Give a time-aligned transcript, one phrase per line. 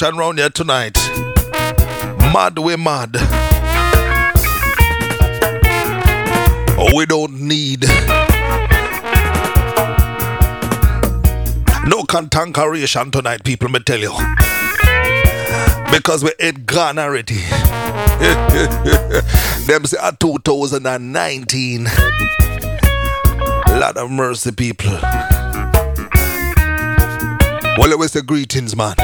[0.00, 0.96] want a revolution round here tonight.
[2.32, 3.10] Mad, we mad.
[6.80, 7.82] Oh, we don't need.
[11.86, 14.12] No cantankeration tonight, people, me tell you.
[15.90, 17.34] Because we ain't gone already.
[19.66, 21.84] Them say ah, a 2019.
[23.80, 24.98] Lot of mercy, people.
[27.78, 28.94] Well, it was the greetings, man.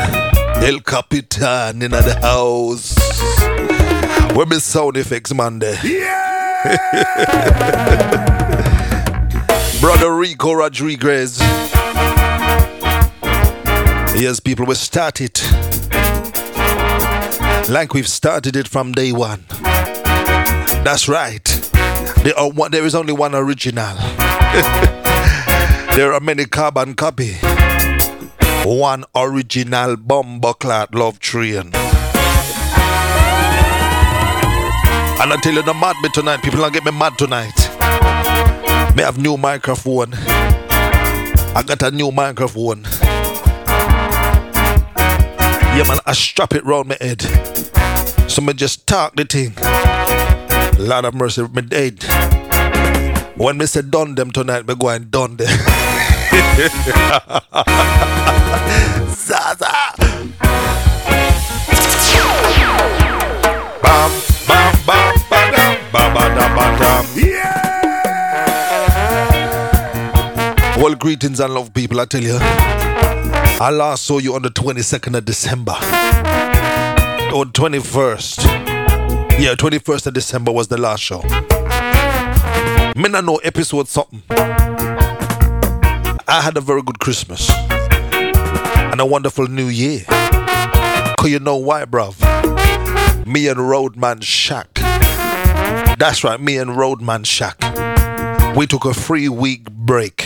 [0.65, 2.97] El Capitan in the house.
[4.35, 5.77] Where me sound effects, man, there.
[9.83, 11.39] Brother Rico Rodriguez.
[14.17, 15.43] Yes, people, we start it
[17.69, 19.45] like we've started it from day one.
[20.83, 21.45] That's right.
[22.23, 23.95] There, are one, there is only one original.
[25.95, 27.37] there are many carbon copy.
[28.65, 31.71] One original bumbleclad love train.
[35.21, 36.43] And I tell you, the mad me tonight.
[36.43, 37.55] People don't get me mad tonight.
[38.97, 40.15] Me have new microphone.
[40.15, 42.85] I got a new microphone.
[45.77, 47.21] Yeah, man, I strap it round my head.
[48.31, 49.53] So me just talk the thing.
[50.79, 52.03] Lord of mercy, me dead.
[53.37, 55.49] When me say done them tonight, me go and done them.
[59.15, 59.71] Zaza.
[63.83, 64.11] Bam,
[64.49, 67.05] bam, bam, badam, babada, badam.
[67.17, 67.63] Yeah.
[70.77, 72.01] Well, greetings and love, people.
[72.01, 72.39] I tell you.
[72.41, 75.73] I last saw you on the 22nd of December.
[77.33, 78.45] Or 21st.
[79.39, 81.23] Yeah, 21st of December was the last show.
[82.97, 84.23] Me not know episode something.
[86.35, 87.49] I had a very good Christmas.
[87.49, 90.03] And a wonderful new year.
[90.09, 92.19] Cause you know why, bruv?
[93.25, 94.75] Me and Roadman Shack.
[95.97, 97.57] That's right, me and Roadman Shack.
[98.57, 100.23] We took a three week break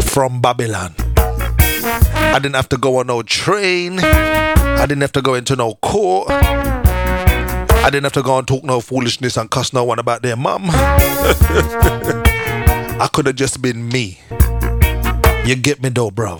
[0.00, 0.92] from Babylon.
[0.98, 4.00] I didn't have to go on no train.
[4.00, 6.30] I didn't have to go into no court.
[6.32, 10.34] I didn't have to go and talk no foolishness and cuss no one about their
[10.34, 10.62] mum.
[12.98, 14.18] I could have just been me.
[15.44, 16.38] You get me though, bro.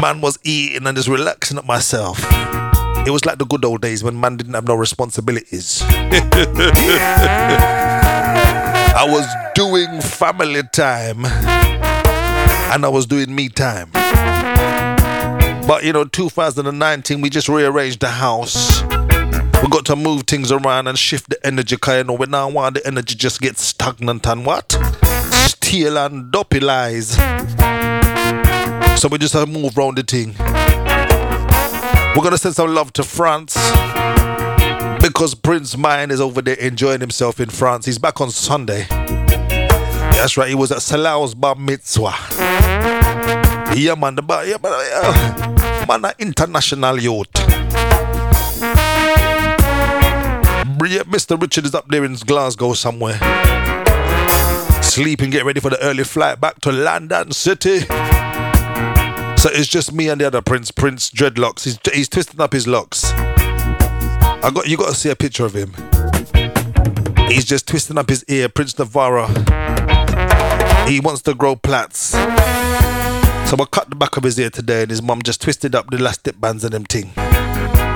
[0.00, 2.18] Man was eating and just relaxing at myself.
[3.04, 5.82] It was like the good old days when man didn't have no responsibilities.
[8.92, 9.26] I was
[9.56, 11.24] doing family time
[12.72, 13.90] and I was doing me time.
[15.66, 18.82] But you know, 2019, we just rearranged the house.
[19.62, 22.48] We got to move things around and shift the energy, cause you know, we now
[22.48, 24.76] want the energy just get stagnant and what?
[25.70, 27.10] Steel and dopey lies.
[29.00, 30.34] So we just have to move around the thing.
[32.16, 33.54] We're gonna send some love to France.
[35.00, 37.86] Because Prince Mine is over there enjoying himself in France.
[37.86, 38.84] He's back on Sunday.
[38.90, 42.16] That's right, he was at Salah's Bar Mitzvah.
[43.76, 45.84] Yeah, man, the bar, yeah, man, yeah.
[45.86, 47.30] man, an international youth.
[51.06, 51.40] Mr.
[51.40, 53.20] Richard is up there in Glasgow somewhere.
[54.90, 57.78] Sleeping, getting ready for the early flight back to London City.
[57.78, 61.62] So it's just me and the other Prince, Prince Dreadlocks.
[61.62, 63.12] He's, he's twisting up his locks.
[63.12, 65.72] I got you got to see a picture of him.
[67.28, 69.28] He's just twisting up his ear, Prince Navarro.
[70.88, 71.98] He wants to grow plaits.
[72.10, 75.88] So I cut the back of his ear today, and his mum just twisted up
[75.90, 77.12] the elastic bands and them thing.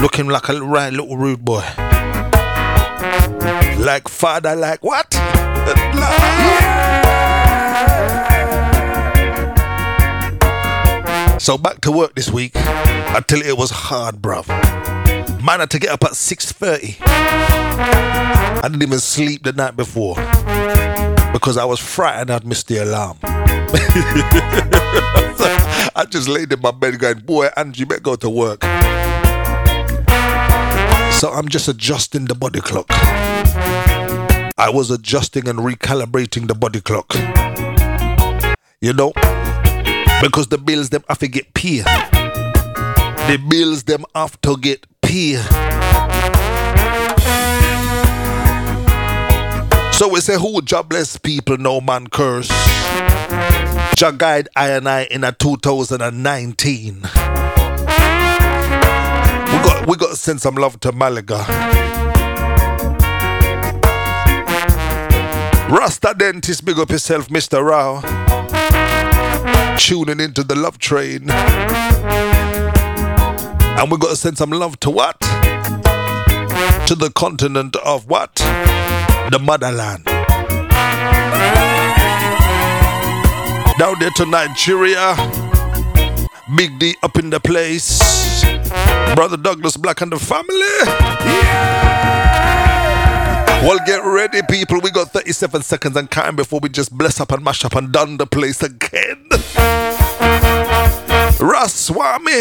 [0.01, 1.65] Looking like a right little rude boy.
[3.83, 5.13] Like father, like what?
[11.45, 12.53] So back to work this week.
[12.57, 14.49] You it was hard, bruv.
[15.45, 16.97] Man had to get up at 6.30.
[17.03, 20.15] I didn't even sleep the night before.
[21.35, 23.19] Because I was frightened I'd missed the alarm.
[25.95, 28.63] I just laid in my bed going, boy, Angie, better go to work.
[31.13, 32.87] So I'm just adjusting the body clock.
[34.57, 37.15] I was adjusting and recalibrating the body clock.
[38.81, 39.13] You know?
[40.23, 41.85] Because the bills them have to get paid.
[41.85, 45.41] The bills them have to get paid.
[49.95, 52.49] So we say who jobless people no man curse.
[53.97, 56.95] Jah guide I and I in a 2019.
[56.95, 57.11] We
[59.63, 61.45] got we got to send some love to Malaga.
[65.71, 67.65] Rasta Dentist, big up yourself, Mr.
[67.65, 68.24] Rao.
[69.79, 71.31] Tuning into the love train.
[73.77, 75.19] And we got to send some love to what?
[75.21, 78.35] To the continent of what?
[79.31, 80.05] The motherland.
[83.79, 85.17] Down there to Nigeria.
[86.57, 88.45] Big D up in the place.
[89.15, 90.79] Brother Douglas Black and the family.
[91.25, 91.95] Yeah!
[93.65, 94.79] Well, get ready, people.
[94.83, 97.91] We got 37 seconds and time before we just bless up and mash up and
[97.91, 99.27] done the place again.
[101.45, 102.41] Raswami.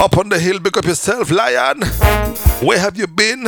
[0.00, 1.82] Up on the hill, pick up yourself, lion.
[2.66, 3.44] Where have you been?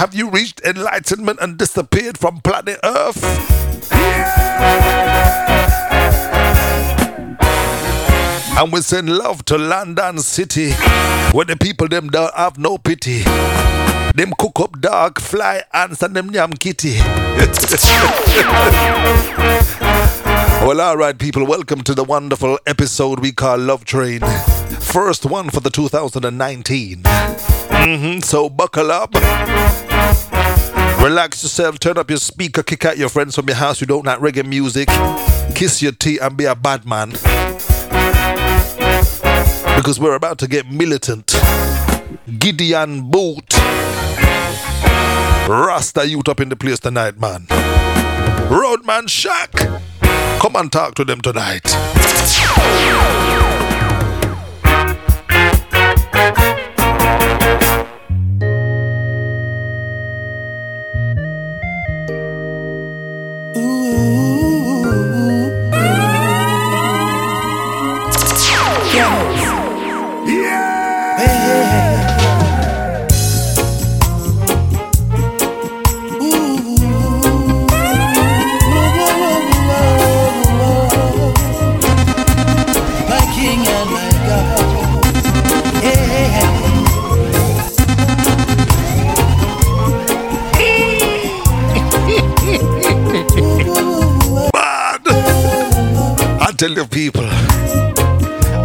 [0.00, 3.22] Have you reached enlightenment and disappeared from planet Earth?
[8.58, 10.72] And we send love to London City,
[11.30, 13.22] where the people them don't have no pity.
[14.16, 16.98] Them cook up dog, fly ants, and them yam kitty.
[20.66, 24.20] well, all right, people, welcome to the wonderful episode we call Love Train.
[24.80, 27.02] First one for the 2019.
[27.02, 29.14] Mm-hmm, so buckle up.
[31.02, 34.04] Relax yourself, turn up your speaker, kick out your friends from your house who don't
[34.04, 34.88] like reggae music,
[35.54, 37.10] kiss your tea, and be a bad man.
[39.76, 41.34] Because we're about to get militant.
[42.38, 43.54] Gideon Boot.
[45.48, 47.46] Rasta youth up in the place tonight, man.
[48.50, 49.52] Roadman Shack.
[50.40, 51.74] Come and talk to them tonight.
[96.58, 97.22] Tell you people,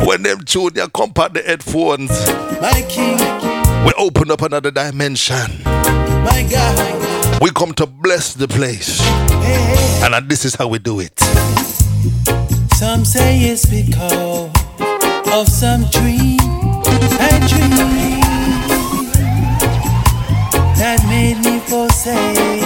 [0.08, 2.10] when them tune you come on the headphones,
[2.60, 3.20] My King,
[3.86, 5.62] we open up another dimension.
[5.64, 7.40] my God.
[7.40, 9.00] We come to bless the place.
[9.00, 10.06] Yeah.
[10.06, 11.20] And uh, this is how we do it.
[12.74, 14.50] Some say it's because
[15.32, 16.40] of some dream
[17.22, 18.22] I dream
[20.80, 22.64] that made me forsake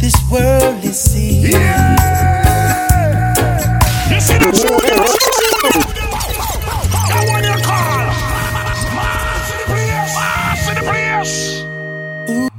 [0.00, 1.52] this worldly scene.
[1.52, 2.13] That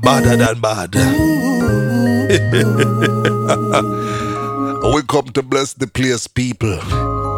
[0.02, 0.96] Badder than bad.
[4.96, 6.80] we come to bless the place, people.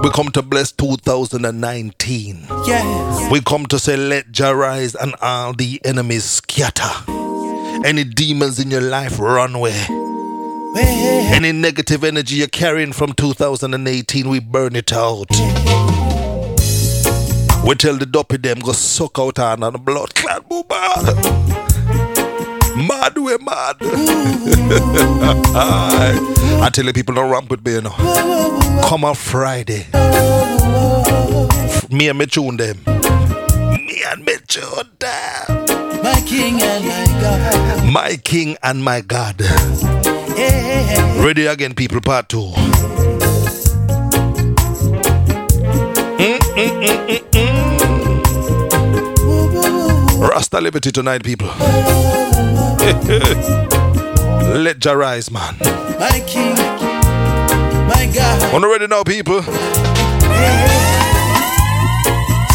[0.02, 2.48] We come to bless 2019.
[2.66, 3.32] Yes.
[3.32, 7.12] We come to say, let Jah rise and all the enemies scatter.
[7.86, 9.97] Any demons in your life run away.
[10.76, 15.30] Any negative energy you're carrying from 2018, we burn it out.
[17.66, 21.58] We tell the dopey them go suck out on the blood clot booba.
[22.88, 23.78] Mad we mad.
[23.80, 25.56] Mm.
[25.56, 26.60] Aye.
[26.64, 27.92] I tell the people don't ramp with me, you know.
[28.88, 29.88] Come on Friday.
[31.90, 32.78] Me and me tune them.
[32.86, 36.04] Me and me tune them.
[36.04, 37.92] my King and my God.
[37.92, 39.36] My king and my God.
[40.38, 41.24] Yeah.
[41.26, 42.54] Ready again, people, part two.
[50.20, 51.48] Rasta Liberty tonight, people.
[54.58, 55.56] Let Jah rise, man.
[56.00, 56.56] My King,
[57.88, 58.54] my God.
[58.54, 59.42] On ready now, people.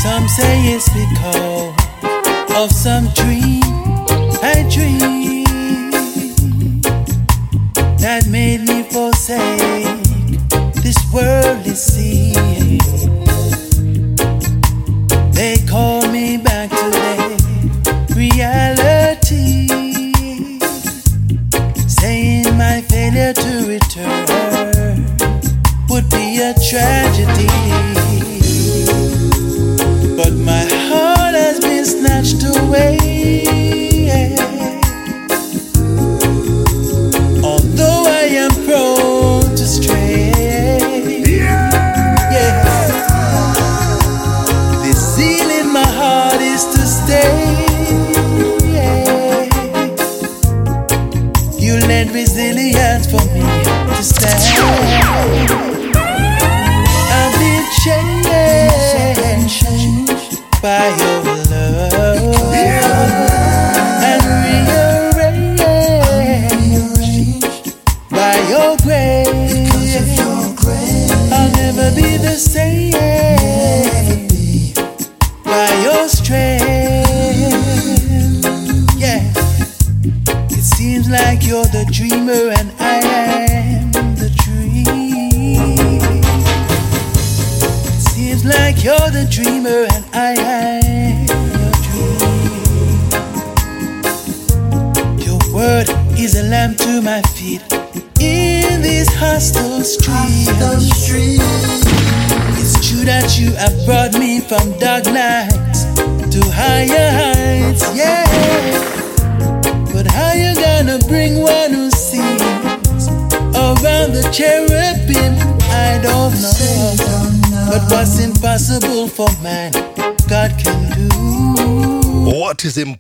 [0.03, 1.75] Some say it's because
[2.57, 3.63] of some dream
[4.45, 5.42] I dream
[8.03, 10.03] that made me forsake
[10.83, 12.81] this worldly scene.
[15.31, 17.37] They call me back to their
[18.17, 19.69] reality,
[21.87, 25.07] saying my failure to return
[25.89, 27.72] would be a tragedy.
[54.05, 54.19] I've
[57.39, 57.65] been
[59.45, 61.32] changed by your.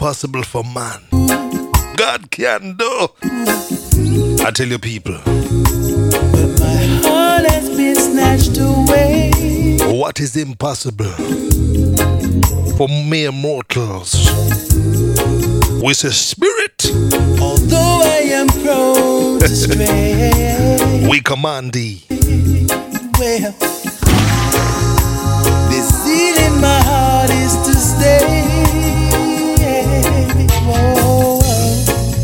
[0.02, 1.00] Impossible for man?
[1.96, 3.08] God can do.
[4.44, 9.30] I tell you, people, But my heart has been snatched away.
[9.96, 11.12] what is impossible
[12.76, 14.28] for mere mortals?
[15.80, 16.84] with a Spirit,
[17.40, 21.06] Although I am prone to stray.
[21.08, 22.02] we command thee.
[23.20, 23.52] Well,
[25.70, 28.51] the zeal in my heart is to stay.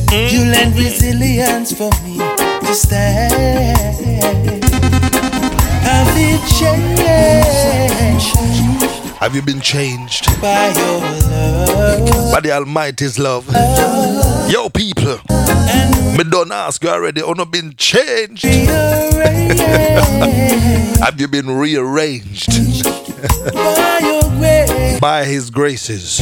[0.08, 0.34] Mm-hmm.
[0.34, 3.34] You lend resilience for me to stand.
[5.84, 8.36] I've been changed?
[9.18, 10.40] Have you been changed?
[10.40, 12.32] By your love.
[12.32, 13.46] By the Almighty's love?
[14.50, 18.44] Yo, people, and me don't ask you already, oh, or not been changed?
[21.04, 22.48] Have you been rearranged
[24.38, 25.00] grace.
[25.00, 26.20] by His graces?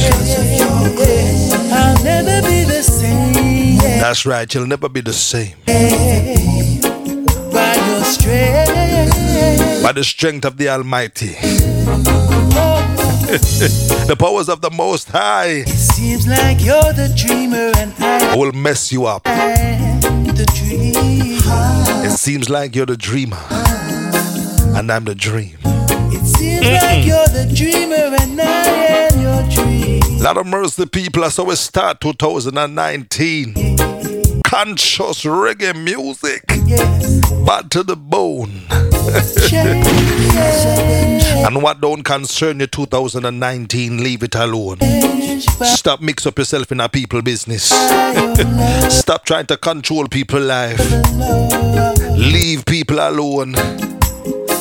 [1.71, 3.77] I'll never be the same.
[3.99, 5.53] That's right, you'll never be the same.
[5.65, 5.73] by
[7.87, 9.83] your strength.
[9.83, 11.27] By the strength of the Almighty,
[13.27, 18.51] the powers of the Most High It seems like you're the dreamer and I will
[18.51, 19.23] mess you up.
[19.23, 20.93] the dream.
[22.05, 23.37] It seems like you're the dreamer,
[24.77, 25.57] and I'm the dream.
[26.29, 28.65] It seems like you're the dreamer and I
[29.07, 30.19] am your dream.
[30.19, 31.21] Lot of mercy, people.
[31.23, 33.53] That's how we start 2019.
[34.43, 38.61] Conscious reggae music, Yes, bad to the bone.
[41.45, 44.79] And what don't concern you 2019, leave it alone.
[45.63, 47.63] Stop mix up yourself in a people business.
[48.89, 50.79] Stop trying to control people life.
[52.17, 53.53] Leave people alone.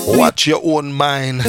[0.06, 1.42] Watch your own mind.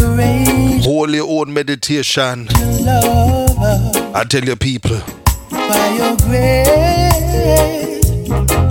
[0.84, 2.48] Hold your own meditation.
[2.50, 5.00] I tell you, people,
[5.52, 6.70] by your grace.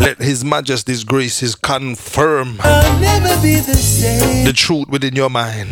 [0.00, 4.44] let His Majesty's graces confirm never be the same.
[4.44, 5.70] the truth within your mind.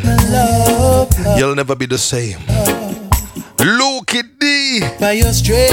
[1.39, 2.39] You'll never be the same.
[3.59, 4.81] Loki D.
[5.01, 5.73] by your strength.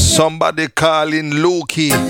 [0.00, 1.90] Somebody calling Loki.
[1.90, 2.06] Whoa.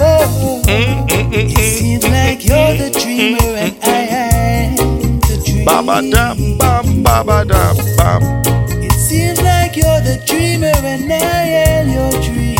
[0.00, 1.06] Oh, oh.
[1.30, 4.07] It seems like you're the dreamer and I am the dream.
[5.68, 8.22] Baba dam bam baba dam bam.
[8.82, 12.57] It seems like you're the dreamer and I am your dream.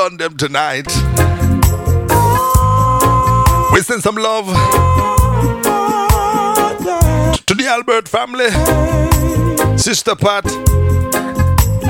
[0.00, 0.86] Loki come for done them tonight.
[3.72, 4.46] We send some love
[7.46, 8.50] to the Albert family.
[9.76, 10.44] Sister Pat.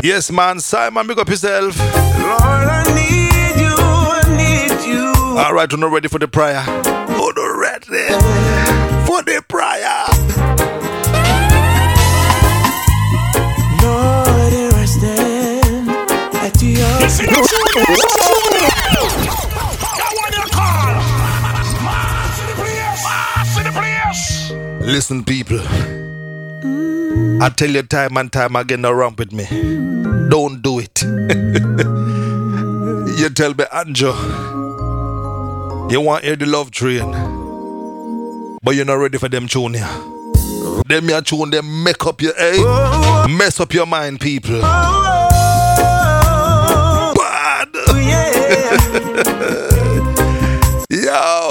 [0.03, 0.61] Yes, man.
[0.61, 1.79] Simon, make up yourself.
[5.39, 6.65] All right, we're not ready for the prayer.
[6.67, 8.09] Oh, not ready
[9.07, 9.70] for the prayer.
[24.83, 25.59] Listen, people.
[27.43, 29.45] I tell you time and time again, wrong with me.
[30.29, 31.03] Don't do it.
[33.19, 34.13] you tell me, Anjo,
[35.91, 37.11] you want hear the love train,
[38.63, 39.89] but you're not ready for them tune here.
[40.87, 43.27] Them your tune, them make up your eh?
[43.29, 44.61] Mess up your mind, people.
[50.91, 51.51] Yo,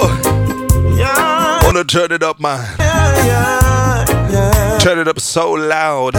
[0.96, 2.64] Yeah, wanna turn it up, man.
[2.78, 4.78] yeah, yeah, yeah.
[4.78, 6.14] Turn it up so loud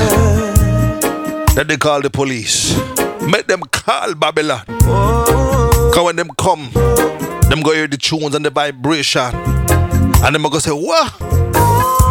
[1.56, 2.76] that they call the police.
[3.22, 4.64] Make them call Babylon.
[4.84, 5.92] Oh.
[5.94, 6.72] Cause when them come,
[7.50, 9.36] them go hear the tunes and the vibration.
[10.24, 11.12] And them go say, What?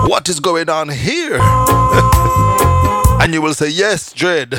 [0.09, 1.39] What is going on here?
[3.21, 4.55] and you will say, Yes, Dread.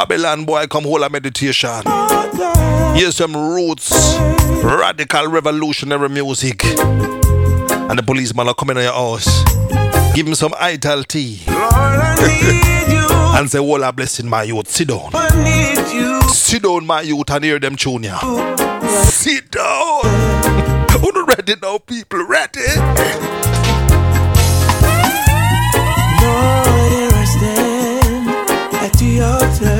[0.00, 1.82] Babylon boy, come hold a meditation.
[2.96, 3.92] Here's some roots,
[4.64, 6.64] radical revolutionary music.
[6.64, 9.44] And the policeman are coming in your house.
[10.14, 14.68] Give him some ital tea and say, Well, blessing, my youth.
[14.68, 15.12] Sit down.
[16.30, 18.18] Sit down, my youth, and hear them tune ya.
[19.02, 20.00] Sit down.
[20.92, 22.24] Who ready now, people?
[22.24, 22.60] Ready?
[29.20, 29.79] Lord, here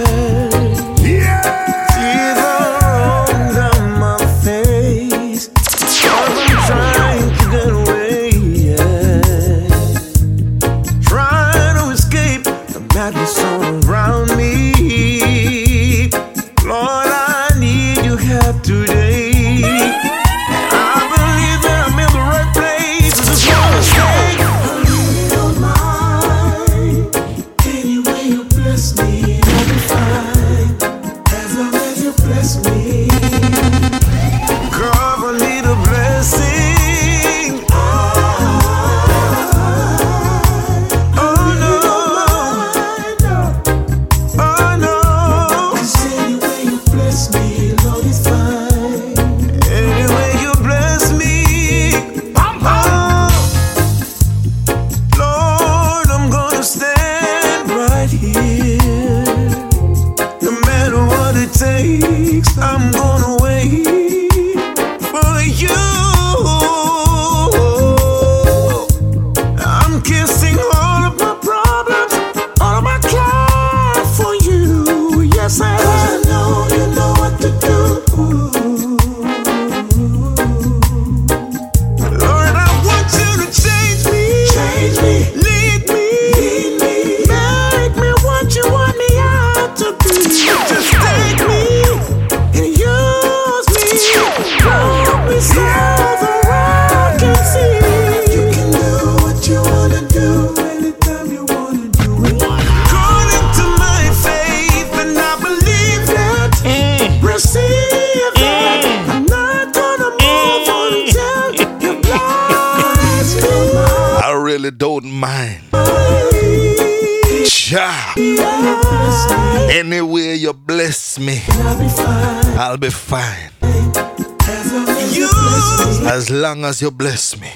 [123.11, 123.51] fine.
[123.63, 127.51] As long as you bless As long as you bless me.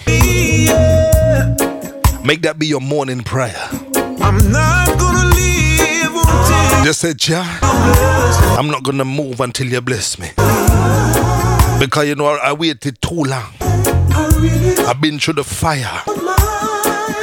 [0.66, 1.54] yeah.
[2.24, 3.54] Make that be your morning prayer.
[4.20, 7.44] I'm not gonna leave until Just say, Jah,
[8.58, 10.28] I'm not gonna move until you bless me.
[11.78, 13.52] Because you know, I waited too long.
[14.88, 16.02] I've been through the fire.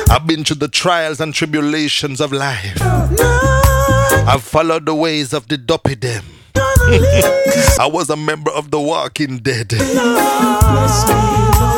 [0.09, 2.77] I've been through the trials and tribulations of life.
[2.81, 6.23] I've followed the ways of the dopey them.
[7.79, 9.73] I was a member of the walking dead.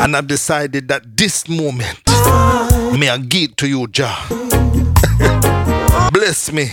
[0.02, 2.00] And I've decided that this moment,
[2.98, 4.16] may I give to you, Jah.
[6.12, 6.70] Bless me.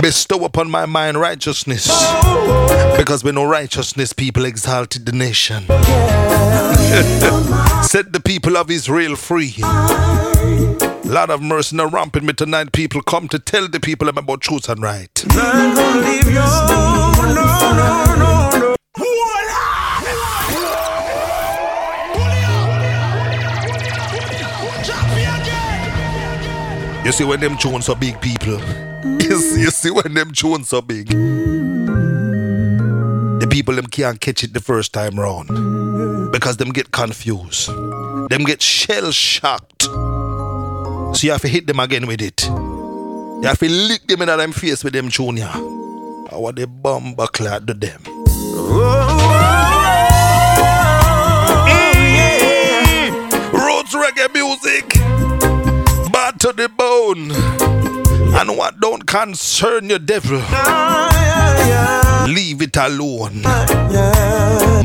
[0.00, 1.86] Bestow upon my mind righteousness.
[2.96, 5.64] Because when no righteousness, people exalted the nation.
[7.82, 9.54] Set the people of Israel free.
[11.06, 12.72] Lord of mercy, now ramping me tonight.
[12.72, 15.24] People come to tell the people about truth and right.
[27.04, 27.12] you.
[27.12, 28.60] See when them tunes so big, people.
[29.06, 31.08] You see, you see when them tunes so big.
[33.40, 35.48] The people them can't catch it the first time round
[36.32, 37.68] because them get confused.
[38.28, 39.86] Them get shell shocked.
[41.16, 42.44] So you have to hit them again with it.
[42.44, 45.48] You have to lick them in them face with them junior.
[45.50, 48.02] I want the bomb clad to them.
[48.02, 48.36] Mm.
[53.50, 54.90] Roots reggae music,
[56.12, 57.32] bad to the bone.
[58.38, 60.36] And what don't concern your devil,
[62.30, 63.40] leave it alone.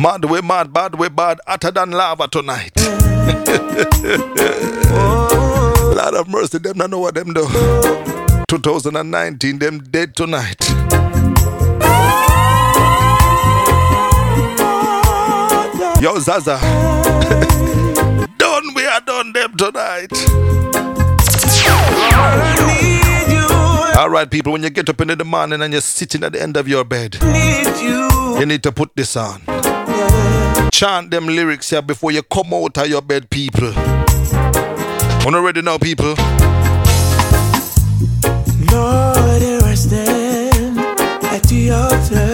[0.01, 2.71] Mad way mad, bad way bad, hotter than lava tonight.
[6.01, 7.47] Lord of mercy, them don't know what them do.
[8.47, 10.67] 2019, them dead tonight.
[16.01, 16.57] Yo, Zaza.
[18.37, 20.11] done, we are done them tonight.
[23.95, 26.41] All right, people, when you get up in the morning and you're sitting at the
[26.41, 29.39] end of your bed, you need to put this on.
[30.71, 34.00] Chant them lyrics here before you come out of your bed, people.
[35.23, 36.15] Wanna ready now, people?
[38.71, 42.30] Lord, here I stand at the altar.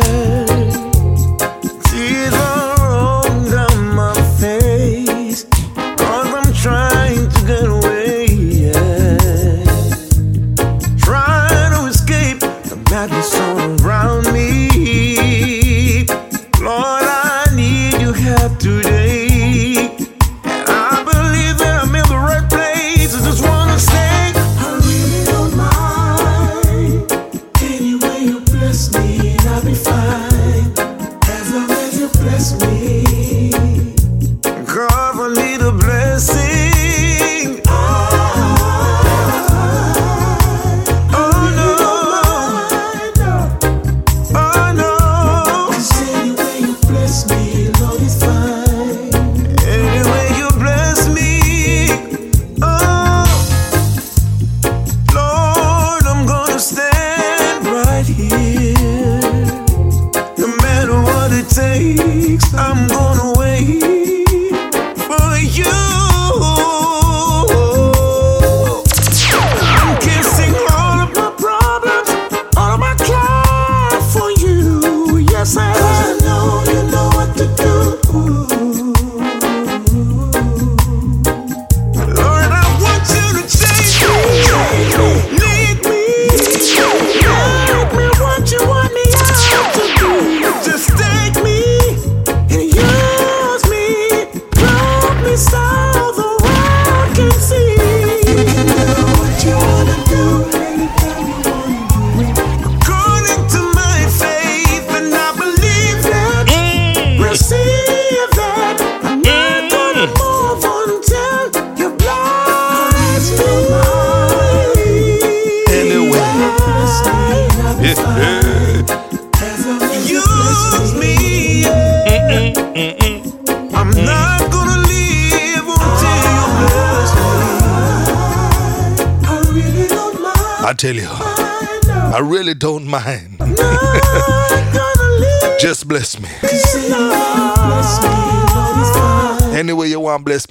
[32.19, 33.06] Bless me.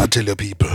[0.00, 0.68] I tell you, people.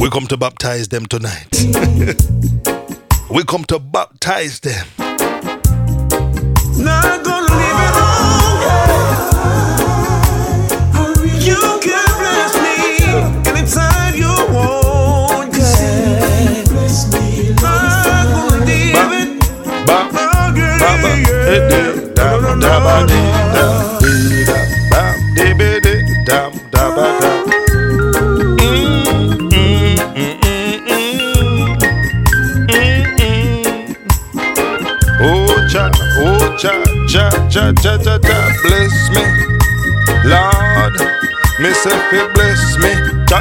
[0.00, 1.48] We come to baptize them tonight.
[3.30, 4.86] we come to baptize them.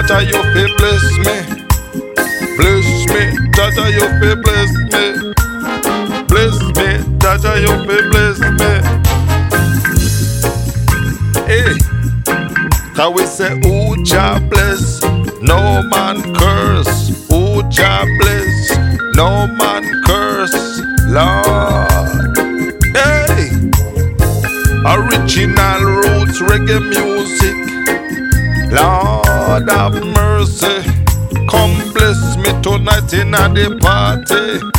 [0.08, 1.36] Cha, you fi bless me,
[2.58, 5.07] bless me, cha, you fi bless me.
[12.98, 15.04] How we say, Ooh, Jah bless,
[15.42, 17.12] no man curse.
[17.32, 18.78] Ooh, Jah bless,
[19.16, 20.82] no man curse.
[21.06, 22.38] Lord,
[22.98, 23.50] hey,
[24.84, 27.56] original roots reggae music.
[28.74, 30.82] Lord have mercy,
[31.48, 34.77] come bless me tonight in a the party.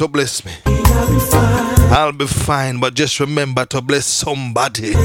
[0.00, 0.52] To bless me,
[1.92, 2.80] I'll be fine.
[2.80, 4.92] But just remember to bless somebody.
[4.92, 4.96] Use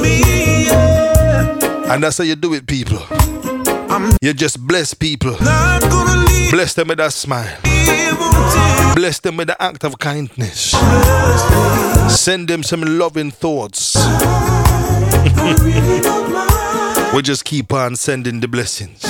[0.00, 0.22] me.
[0.68, 1.92] yeah.
[1.92, 2.98] And that's how you do it, people.
[4.22, 5.36] You just bless people.
[6.50, 7.58] Bless them with a smile.
[8.94, 10.70] Bless them with the act of kindness.
[12.08, 13.96] Send them some loving thoughts.
[17.14, 19.02] we just keep on sending the blessings.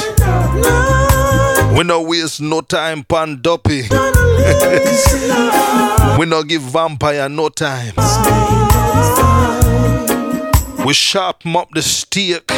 [1.76, 3.82] We no waste no time pan duppy.
[6.18, 7.94] we no give vampire no time.
[10.84, 12.50] We sharpen up the stake.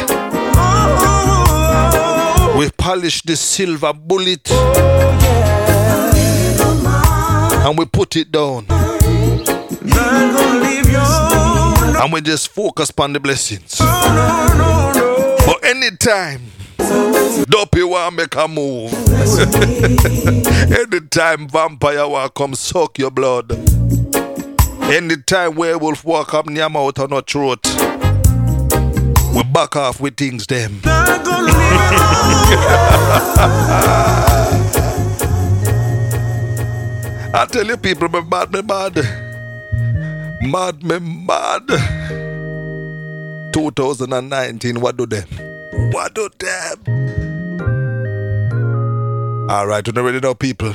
[2.57, 4.49] We polish the silver bullet.
[7.65, 8.65] And we put it down.
[12.01, 13.77] And we just focus on the blessings.
[13.79, 16.41] But anytime
[17.49, 18.93] Dopey want make a move.
[20.71, 23.51] Anytime vampire want come suck your blood.
[24.83, 27.65] Anytime werewolf walk up near mouth on our throat.
[29.33, 30.81] We back off with things them.
[37.33, 38.95] I tell you people, me mad, me mad.
[40.41, 41.67] Mad, me mad.
[43.53, 45.54] 2019, what do them?
[45.91, 46.77] What do them?
[49.49, 50.73] All right, we're ready now, people.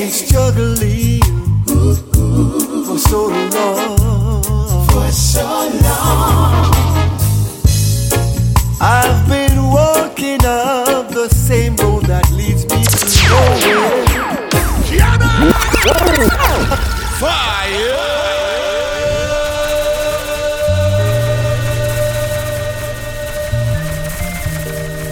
[0.00, 1.20] Been struggling
[1.66, 4.86] for so long.
[4.88, 5.44] For so
[5.82, 6.72] long.
[8.80, 14.06] I've been walking up the same road that leads me to nowhere.
[17.20, 17.98] Fire!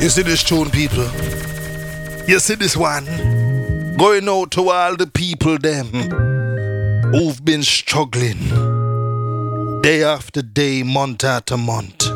[0.00, 1.10] You see this tune, people?
[2.26, 3.47] You see this one?
[3.98, 5.86] Going out to all the people them
[7.12, 8.38] who've been struggling
[9.82, 12.06] day after day, month after month,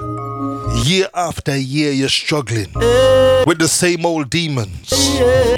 [0.86, 1.90] year after year.
[1.90, 2.72] You're struggling
[3.46, 4.92] with the same old demons.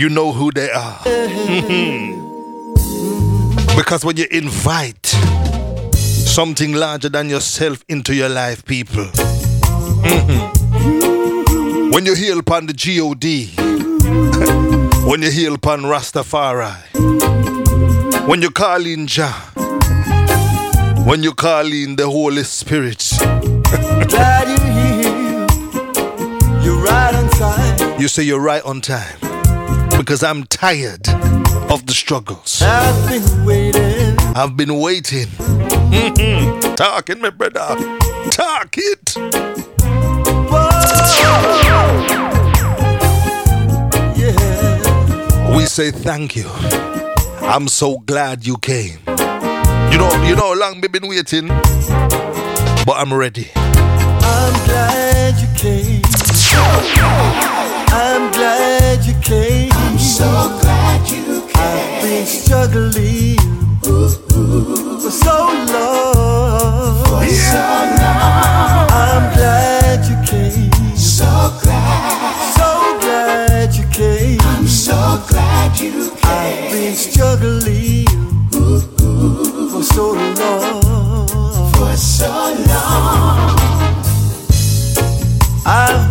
[0.00, 0.98] You know who they are.
[3.76, 5.04] because when you invite
[5.94, 9.08] something larger than yourself into your life, people.
[11.94, 13.52] When you heal upon the G-O-D,
[15.06, 16.74] when you heal pan Rastafari,
[18.26, 19.32] when you call in Jah,
[21.06, 22.98] when you call in the Holy Spirit,
[24.08, 24.64] Glad you're.
[26.62, 28.00] You're right on time.
[28.00, 29.18] you say you're right on time.
[29.98, 31.08] Because I'm tired
[31.70, 32.60] of the struggles.
[32.62, 34.18] I've been waiting.
[34.36, 35.28] I've been waiting.
[36.76, 37.76] Talking, my brother.
[38.30, 39.16] Talk it.
[41.16, 41.63] Yeah.
[45.64, 46.44] We say thank you.
[47.40, 48.98] I'm so glad you came.
[49.08, 53.50] You know, you know how long we've been waiting, but I'm ready.
[53.56, 56.02] I'm glad you came.
[57.88, 59.70] I'm glad you came.
[59.72, 61.54] I'm so glad you came.
[61.56, 63.38] I've been struggling
[63.80, 67.04] for so long.
[67.06, 67.64] For so
[68.02, 68.90] long.
[68.92, 70.94] I'm glad you came.
[70.94, 71.24] So
[71.62, 72.23] glad.
[76.94, 78.06] Been struggling
[78.50, 81.72] for so long.
[81.72, 82.28] For so
[82.68, 83.58] long.
[85.66, 86.03] I've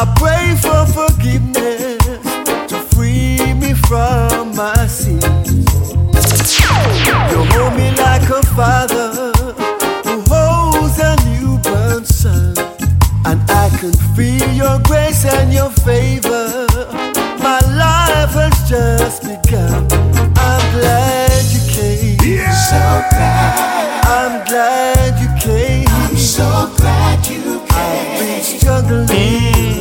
[0.00, 1.98] I pray for forgiveness
[2.70, 5.58] to free me from my sins.
[7.02, 9.32] You hold me like a father
[10.06, 12.54] who holds a newborn son,
[13.26, 16.68] and I can feel your grace and your favor.
[17.42, 19.82] My life has just begun.
[20.38, 22.18] I'm glad you came.
[22.22, 22.52] Yeah.
[22.52, 22.78] So
[23.10, 24.04] glad.
[24.06, 25.88] I'm glad you came.
[25.88, 27.68] I'm so glad you came.
[27.72, 29.08] I've been struggling.
[29.08, 29.77] Mm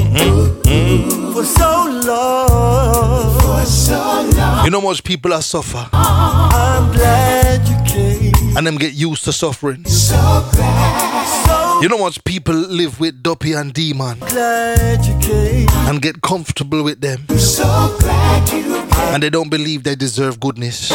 [1.55, 3.39] long.
[3.39, 4.65] For so long.
[4.65, 8.57] You know much people are suffer I'm glad you came.
[8.57, 9.85] and them get used to suffering.
[9.85, 10.15] So
[10.51, 11.45] glad.
[11.45, 15.69] So You know much people live with dopey and demon glad you came.
[15.87, 17.63] and get comfortable with them So
[17.99, 19.13] glad you came.
[19.13, 20.89] and they don't believe they deserve goodness.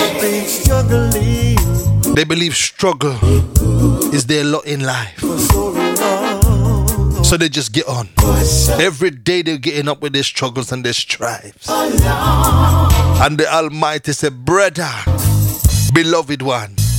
[2.14, 3.16] They believe struggle
[4.14, 5.18] is their lot in life.
[7.32, 8.10] So they just get on.
[8.78, 11.66] Every day they're getting up with their struggles and their strives.
[11.66, 14.90] And the Almighty said, Brother,
[15.94, 16.74] beloved one,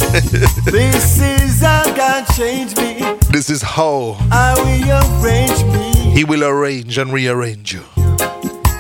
[0.66, 3.04] This is how God changed me.
[3.30, 4.14] this is how
[4.66, 5.92] He arranged me.
[6.18, 7.84] He will arrange and rearrange you.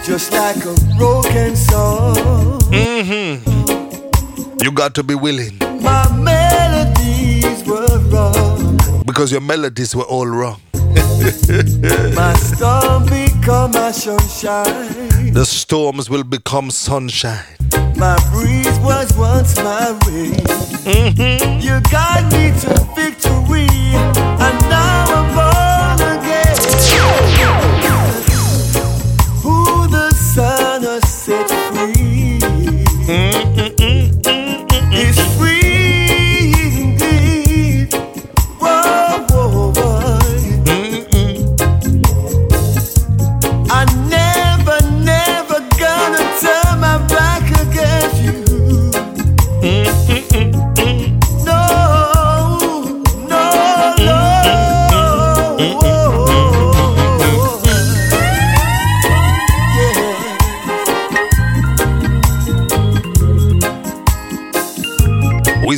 [0.03, 2.15] Just like a broken song.
[2.73, 4.63] Mm-hmm.
[4.63, 8.42] You got to be willing My melodies were wrong.
[9.13, 10.59] Because your melodies were all wrong.
[10.73, 15.31] My storm become my sunshine.
[15.33, 17.45] The storms will become sunshine.
[17.95, 20.33] My breeze was once my rain.
[20.89, 21.59] Mm-hmm.
[21.61, 23.67] You got me to victory,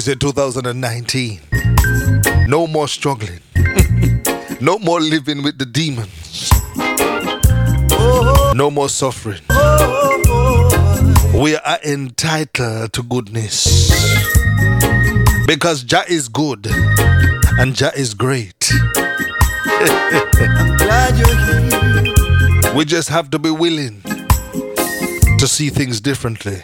[0.08, 1.40] We 2019.
[2.48, 3.40] No more struggling.
[4.62, 6.52] no more living with the demons.
[8.56, 9.42] No more suffering.
[11.34, 13.90] We are entitled to goodness.
[15.48, 16.68] Because Jah is good
[17.58, 18.72] and Jah is great.
[22.76, 24.02] We just have to be willing
[25.40, 26.60] to see things differently.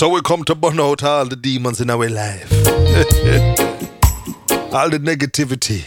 [0.00, 2.50] So we come to burn out all the demons in our life,
[4.72, 5.84] all the negativity.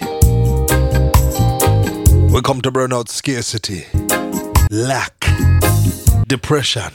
[2.31, 3.85] We come to burn out scarcity,
[4.69, 5.19] lack,
[6.27, 6.91] depression.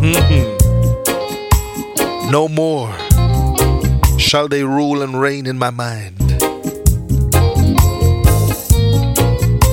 [0.00, 0.56] Mhm.
[2.30, 2.88] No more
[4.18, 6.16] shall they rule and reign in my mind.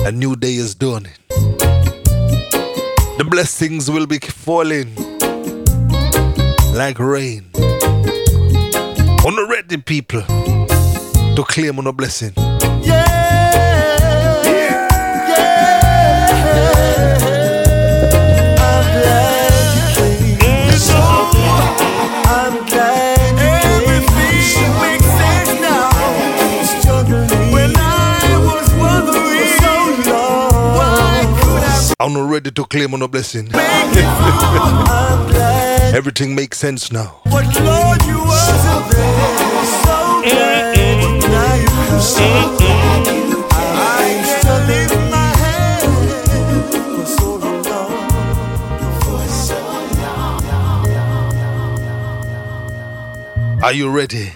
[0.04, 1.14] A new day is dawning.
[3.16, 5.15] The blessings will be falling
[6.76, 7.44] like rain
[9.24, 10.22] on the ready people
[11.34, 12.32] to claim on a blessing.
[12.36, 13.04] Yeah,
[14.44, 14.88] yeah.
[18.60, 20.36] I'm glad you came.
[22.28, 23.48] I'm glad you
[23.80, 25.90] Everything makes sense now.
[27.52, 27.80] When I
[28.44, 29.72] was wondering so
[30.10, 30.76] long.
[30.76, 31.64] Why could I
[32.00, 33.48] I'm not ready to claim on a blessing.
[35.90, 36.26] Make it through?
[36.26, 37.20] I'm glad, Everything makes sense now.
[37.24, 39.64] but Lord, you wasn't there.
[39.66, 40.76] So glad
[41.30, 42.00] now you come.
[42.00, 43.06] So glad
[43.52, 43.54] I
[44.20, 45.82] used to live my head
[46.96, 47.62] for so long.
[49.00, 49.56] For so
[53.64, 54.30] Are you ready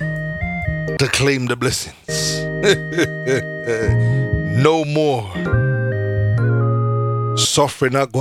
[0.98, 2.40] to claim the blessings?
[4.62, 5.30] no more
[7.36, 7.94] suffering.
[7.94, 8.12] And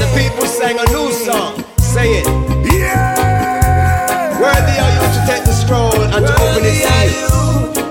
[0.00, 1.62] the people sang a new song.
[1.78, 2.26] Say it.
[2.72, 4.40] Yeah!
[4.40, 7.28] Worthy are you to take the scroll and to open its seals.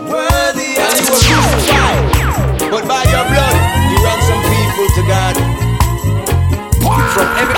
[0.10, 2.02] Worthy And you were crucified,
[2.74, 3.58] but by your blood
[3.90, 5.36] you ransom people to God.
[7.14, 7.58] From every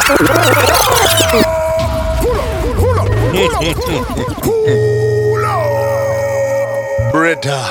[4.42, 7.12] Cool out!
[7.14, 7.64] Brother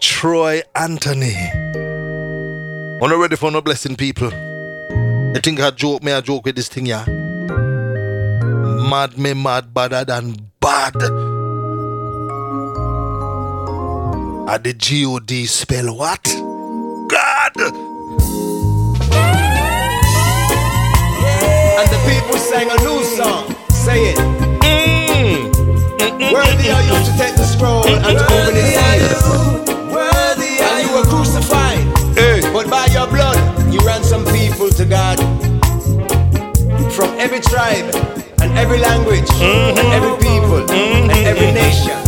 [0.00, 1.36] Troy Anthony.
[3.02, 4.45] On ready for no blessing, people.
[5.36, 7.04] I think I joke me, I joke with this thing, yeah.
[8.88, 10.96] Mad me mad badder than bad.
[14.48, 16.24] At the G-O-D spell what?
[16.24, 17.52] God!
[21.76, 23.54] And the people sang a new song.
[23.68, 24.16] Say it.
[24.16, 25.52] Mm.
[25.98, 29.75] Mm, mm, Worthy are you to take the scroll and to open its seals.
[37.26, 37.92] Every tribe
[38.40, 40.30] and every language and every mm-hmm.
[40.30, 41.26] people and mm-hmm.
[41.26, 41.98] every nation.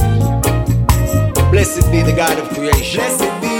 [1.50, 3.00] Blessed be the God of creation.
[3.00, 3.58] Blessed be.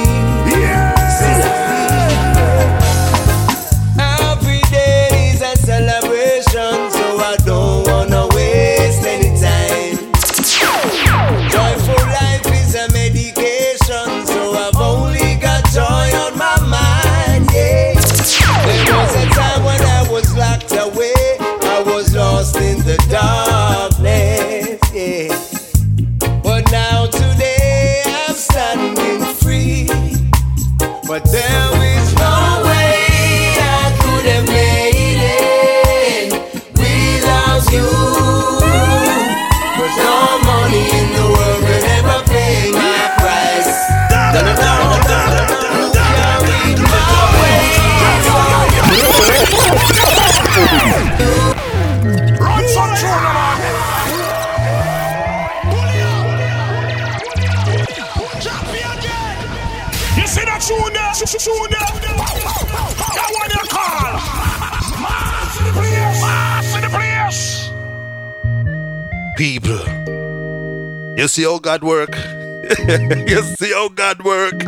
[3.98, 5.97] Every day is a celebration,
[71.18, 72.14] you see how God work?
[72.78, 74.64] you see how God work?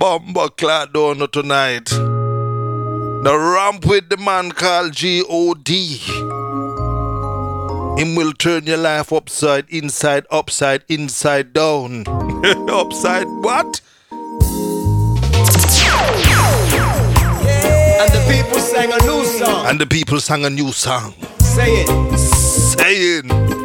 [0.00, 1.84] Bomba clad donut tonight.
[1.90, 5.98] The ramp with the man called G.O.D.
[8.00, 12.04] Him will turn your life upside, inside, upside, inside down.
[12.70, 13.82] upside what?
[17.98, 19.66] And the people sang a new song.
[19.66, 22.18] And the people sang a new song Say it.
[22.18, 23.55] saying,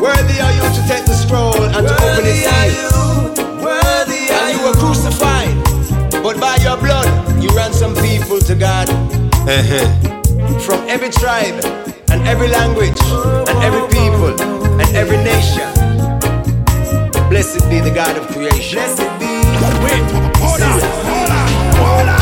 [0.00, 3.38] Worthy are you to take the scroll and to open its seals.
[3.62, 5.54] Worthy and you were crucified,
[6.22, 7.08] but by your blood
[7.42, 8.88] you ransom people to God
[9.48, 9.84] eh,
[10.60, 11.64] from every tribe
[12.10, 13.00] and every language
[13.48, 14.30] and every people
[14.80, 15.66] and every nation.
[17.28, 18.78] Blessed be the God of creation.
[18.78, 19.26] Blessed be.
[19.82, 20.02] Wait,
[20.38, 22.17] hold on, hold on, hold on.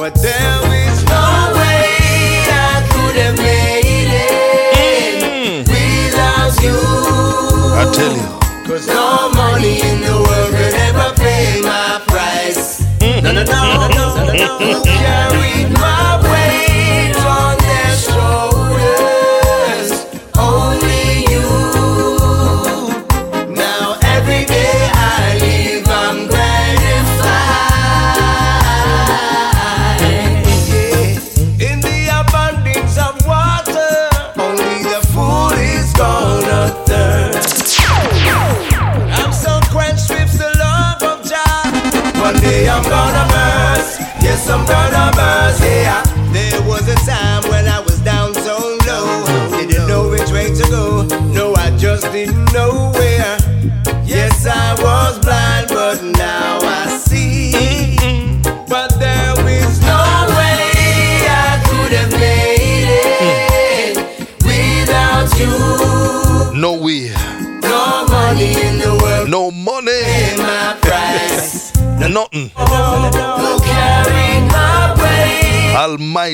[0.00, 6.80] But there is no way I could have made it without you.
[7.76, 8.28] I tell you.
[8.66, 12.80] Cause no money in the world could ever pay my price.
[13.02, 14.82] No, no, no, no, no, no, no.
[14.84, 15.49] Carried my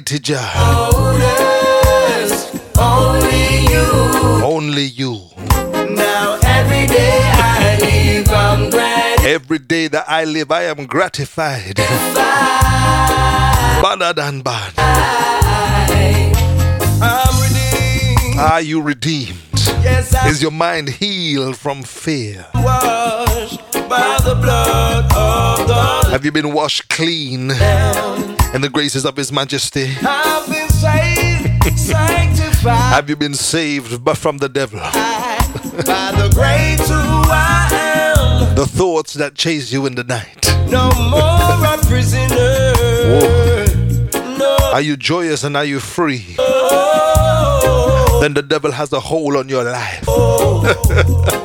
[0.08, 0.38] Jah.
[0.54, 2.32] Shoulders,
[2.78, 3.86] only you.
[4.44, 5.20] Only you.
[5.94, 9.26] Now every day I live, I'm gratified.
[9.26, 11.74] Every day that I live, I am gratified.
[13.82, 14.72] Better than bad.
[17.02, 18.38] I'm redeemed.
[18.38, 19.38] Are you redeemed?
[19.82, 22.46] Yes, Is your mind healed from fear?
[22.54, 28.35] washed by the blood of the Have you been washed clean Lamb.
[28.56, 29.94] In the graces of His Majesty?
[30.00, 34.80] I've been saved, sanctified Have you been saved but from the devil?
[35.84, 36.96] by the great who
[37.30, 37.68] I
[38.16, 38.54] am.
[38.54, 40.50] The thoughts that chase you in the night.
[40.70, 42.72] No more a prisoner.
[44.38, 44.56] No.
[44.72, 46.36] Are you joyous and are you free?
[46.38, 48.18] Oh.
[48.22, 50.04] Then the devil has a hold on your life.
[50.08, 50.64] Oh.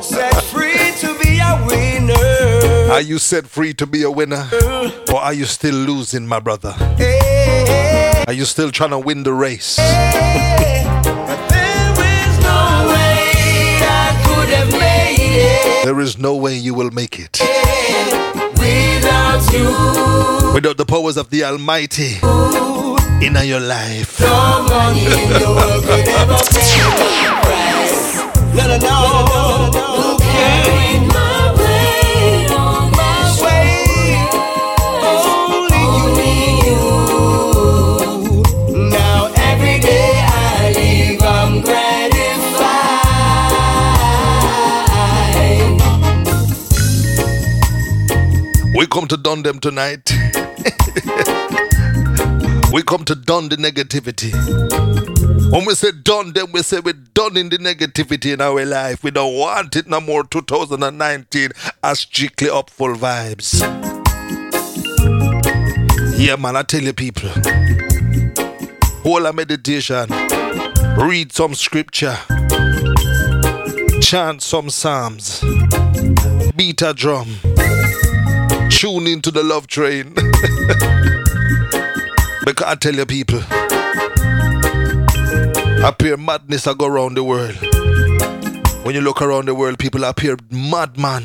[0.02, 2.21] Set free to be a winner.
[3.02, 4.48] Are you set free to be a winner?
[5.12, 6.72] Or are you still losing, my brother?
[8.28, 9.74] Are you still trying to win the race?
[15.82, 17.40] There is no way you will make it.
[18.56, 20.52] Without you.
[20.54, 22.20] Without the powers of the Almighty.
[22.22, 22.96] Ooh.
[23.20, 24.20] In your life.
[24.20, 28.14] No money in the world could ever pay the price.
[28.54, 30.70] No, no, no, no, no, no, no, no, no, no, no, no, no, no, no,
[30.70, 31.11] no, no,
[48.82, 50.10] We come to done them tonight.
[52.72, 54.32] we come to done the negativity.
[55.52, 59.04] When we say done them, we say we're done in the negativity in our life.
[59.04, 61.50] We don't want it no more 2019
[61.84, 63.60] as strictly up full vibes.
[66.18, 67.28] Yeah, man, I tell you people.
[69.04, 70.08] Hold a meditation.
[70.96, 72.18] Read some scripture.
[74.00, 75.40] Chant some psalms.
[76.56, 77.36] Beat a drum.
[78.82, 80.12] Tune into the love train.
[82.44, 83.38] because I tell you people,
[85.86, 87.54] appear madness I go around the world.
[88.84, 91.22] When you look around the world, people appear madman.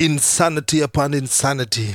[0.00, 1.92] Insanity upon insanity.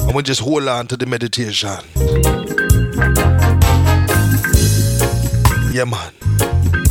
[0.00, 1.76] And we just hold on to the meditation.
[5.74, 6.85] Yeah, man.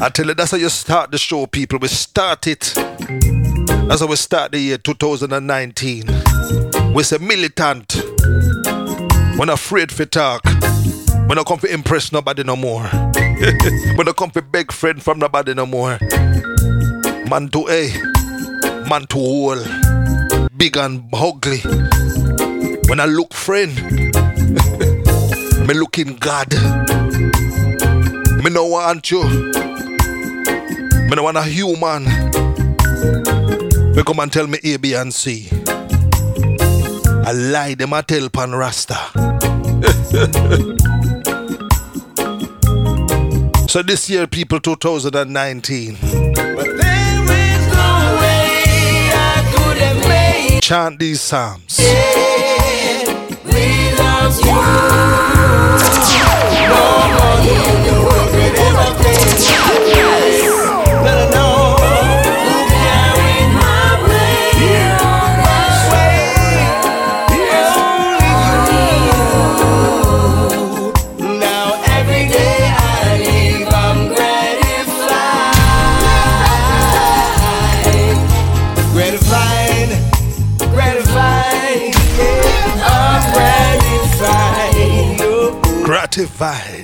[0.00, 1.78] I tell you, that's how you start the show, people.
[1.78, 2.72] We start it.
[2.74, 6.04] That's how we start the year 2019.
[6.92, 7.94] We say militant.
[9.38, 10.42] We're not afraid for talk.
[11.28, 12.82] We're not come to impress nobody no more.
[13.16, 15.98] We're not come to beg friend from nobody no more.
[17.30, 17.92] Man to A,
[18.88, 19.62] man to whole,
[20.56, 21.58] big and ugly.
[22.88, 23.74] When I look friend,
[25.66, 26.52] me looking God.
[28.42, 29.63] Me no want you.
[31.08, 32.04] Me no want a human.
[33.94, 35.48] Me come and tell me A, B, and C.
[37.26, 38.94] I lie them I tell pan Rasta.
[43.68, 50.98] so this year, people, 2019, But there is no way I could have made chant
[50.98, 51.80] these psalms.
[59.86, 60.23] it
[86.16, 86.83] Gratified.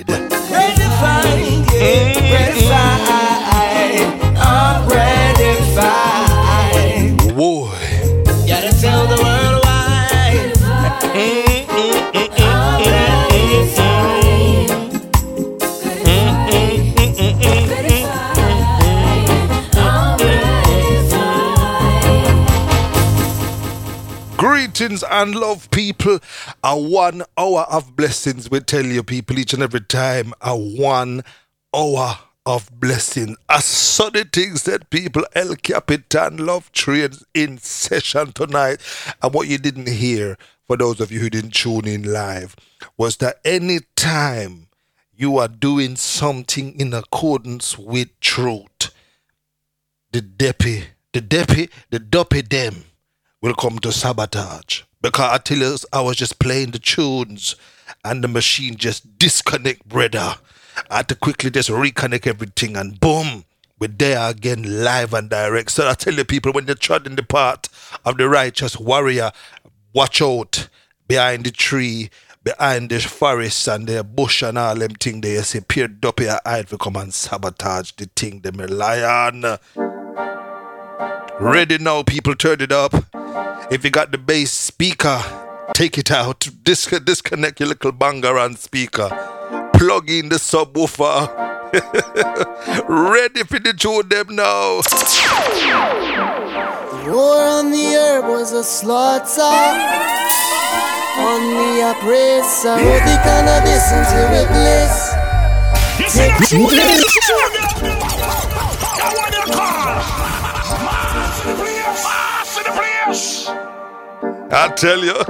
[24.81, 26.17] And love, people.
[26.63, 28.49] A one hour of blessings.
[28.49, 30.33] We tell you, people, each and every time.
[30.41, 31.23] A one
[31.71, 32.17] hour
[32.47, 33.35] of blessing.
[33.47, 38.81] A sunny things that people, El Capitan Love Trains in session tonight.
[39.21, 42.55] And what you didn't hear, for those of you who didn't tune in live,
[42.97, 44.67] was that any time
[45.15, 48.89] you are doing something in accordance with truth,
[50.11, 52.85] the deppy, the deppy, the duppy them
[53.41, 54.83] will come to sabotage.
[55.01, 57.55] Because I tell you, I was just playing the tunes
[58.05, 60.35] and the machine just disconnect, brother.
[60.89, 63.45] I had to quickly just reconnect everything and boom,
[63.79, 65.71] we're there again live and direct.
[65.71, 69.31] So I tell you people, when you're treading the path of the righteous warrior,
[69.91, 70.69] watch out
[71.07, 72.11] behind the tree,
[72.43, 75.37] behind the forest and the bush and all them thing there.
[75.37, 79.57] You see, peer up your eye to come and sabotage the thing, them a lion.
[81.39, 82.93] Ready now, people, turn it up.
[83.71, 85.21] If you got the bass speaker,
[85.73, 86.47] take it out.
[86.63, 89.09] Dis- disconnect your little banger and speaker.
[89.73, 91.27] Plug in the subwoofer.
[92.89, 94.81] Ready for the tune them now.
[97.05, 99.41] The War on the herb was a slaughter.
[101.21, 102.99] On the oppressor, yeah.
[103.05, 105.11] the cannabis into a bliss.
[106.51, 106.67] You
[114.53, 115.13] I tell you,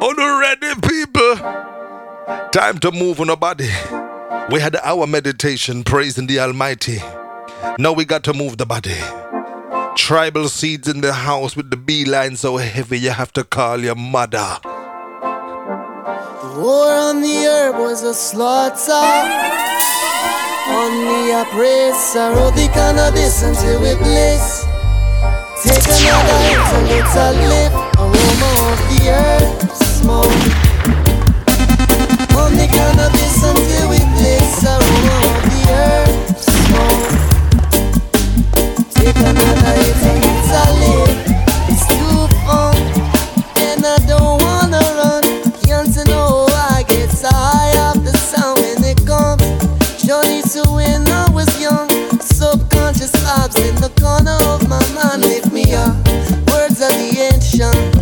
[0.00, 1.36] on the ready people,
[2.52, 3.68] time to move on the body.
[4.50, 7.02] We had our meditation praising the Almighty.
[7.78, 8.96] Now we got to move the body.
[9.94, 13.94] Tribal seeds in the house with the beeline so heavy you have to call your
[13.94, 14.56] mother.
[14.62, 18.92] The war on the herb was a slaughter.
[20.70, 24.64] On the oppressor, all the cannabis until we bliss.
[25.68, 27.76] Take another hit so it's a lift.
[28.00, 30.40] Aroma of the earth, smoke.
[32.40, 37.08] On the cannabis until we bliss Aroma of the earth, smoke.
[38.94, 41.27] Take another hit so it's a lift.
[52.98, 55.94] Just sobs in the corner of my mind lift me up.
[56.50, 57.97] Words of the ancient.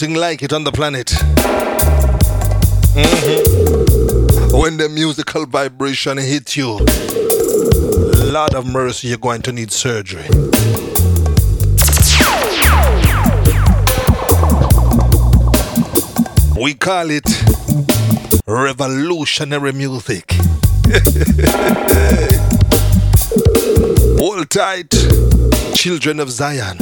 [0.00, 1.08] nothing like it on the planet.
[2.96, 4.56] Mm-hmm.
[4.56, 6.78] When the musical vibration hits you,
[8.32, 10.24] Lord of mercy, you're going to need surgery.
[16.58, 17.28] We call it
[18.46, 20.32] revolutionary music.
[24.18, 24.94] Hold tight,
[25.74, 26.78] children of Zion.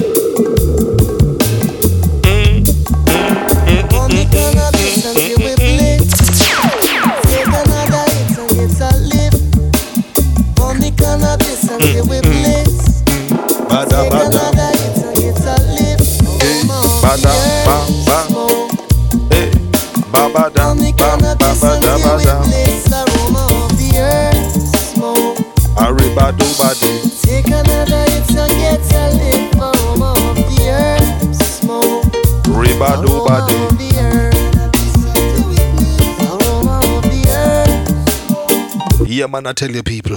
[39.31, 40.16] man, I tell you, people.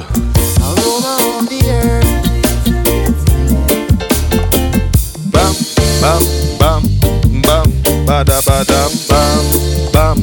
[5.32, 5.54] Bam,
[6.02, 6.24] bam,
[6.60, 6.84] bam,
[7.42, 7.68] bam,
[8.06, 9.44] bada badam, bam,
[9.92, 10.18] bam,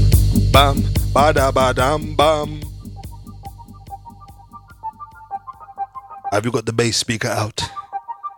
[0.53, 0.77] bam,
[1.13, 2.61] bada badam, bam.
[6.33, 7.63] Have you got the bass speaker out?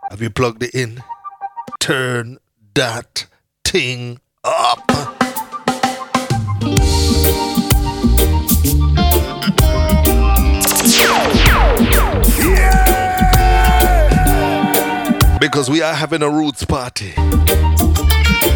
[0.09, 1.03] Have you plugged it in?
[1.79, 2.37] Turn
[2.73, 3.27] that
[3.63, 5.20] thing up.
[15.41, 17.13] because we are having a roots party.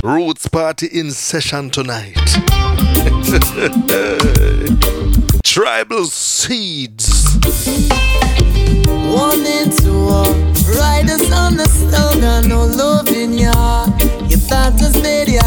[0.04, 2.14] Roots party in session tonight.
[5.44, 7.36] Tribal seeds.
[8.86, 10.54] One into one.
[10.78, 13.86] Riders on the slogan, no love in ya.
[14.30, 15.42] Your thoughts are made ya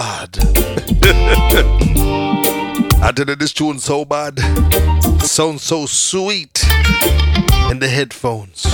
[0.00, 0.38] Bad.
[3.02, 4.32] I you this tune so bad.
[4.38, 6.64] It Sounds so sweet
[7.70, 8.64] in the headphones.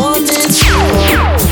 [0.00, 0.24] One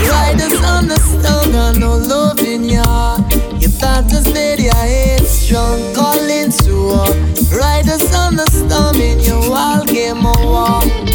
[0.08, 3.18] riders on the stone, no love in ya.
[3.60, 5.82] Your battles made your head strong.
[5.94, 7.12] Calling to war,
[7.60, 11.13] riders on the storm in your wild game of war.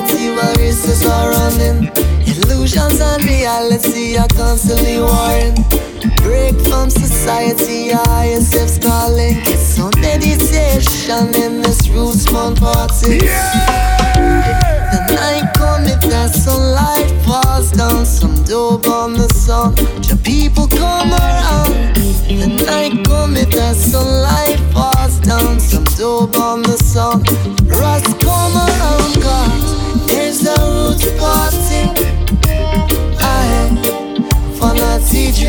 [0.00, 1.90] We need more unity while races are running.
[2.26, 5.54] Illusions and reality are constantly warring.
[6.22, 9.34] Break from society, ISF's calling.
[9.44, 13.18] Get some meditation in this roots month party.
[13.18, 16.99] The night come, if that sunlight
[17.50, 19.74] falls down, some dope on the sun.
[20.08, 21.72] The people come around.
[22.40, 27.22] The night come, if that sunlight falls down, some dope on the sun.
[27.66, 31.82] Rust come around, cause there's a roots party.
[33.34, 33.70] Aye,
[34.56, 35.44] for not TJ.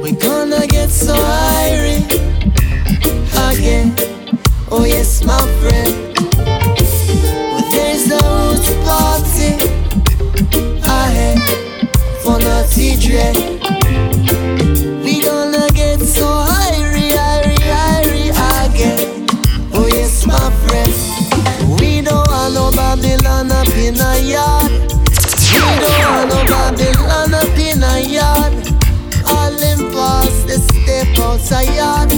[0.00, 2.04] We gonna get so irie
[3.50, 3.94] again.
[4.70, 6.03] Oh yes, my friend.
[12.24, 13.36] For the TJ.
[15.04, 16.26] We gonna get so
[16.64, 17.58] irie, irie,
[17.92, 18.32] irie
[18.64, 19.26] again.
[19.74, 20.92] Oh yes, my friend.
[21.78, 24.72] We don't want no Babylon up in a yard.
[24.72, 28.52] We don't want no Babylon up in a yard.
[29.28, 32.08] All in past the step out a yard.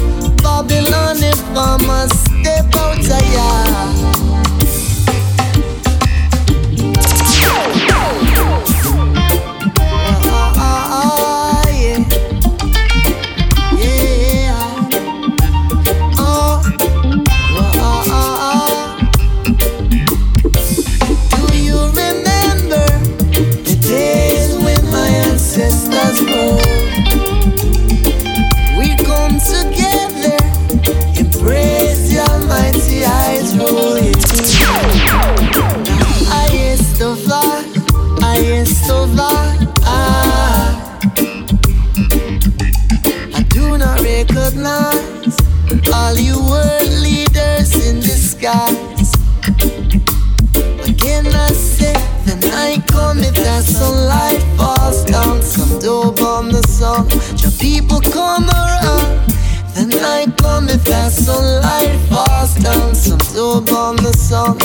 [0.42, 4.25] Babylon if I'm a step out a yard.
[48.36, 49.12] In disguise.
[50.88, 51.92] Again, I say
[52.24, 55.42] the night come if that sunlight falls down.
[55.42, 57.08] Some dope on the sun,
[57.38, 59.26] your people come around.
[59.74, 62.94] The night come if that sunlight falls down.
[62.94, 64.58] Some dope on the sun,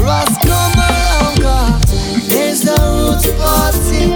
[0.00, 1.40] rust come around.
[1.40, 1.82] God,
[2.28, 4.14] there's a roots party.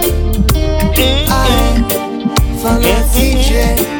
[1.29, 1.85] I
[2.61, 3.98] for the TJ.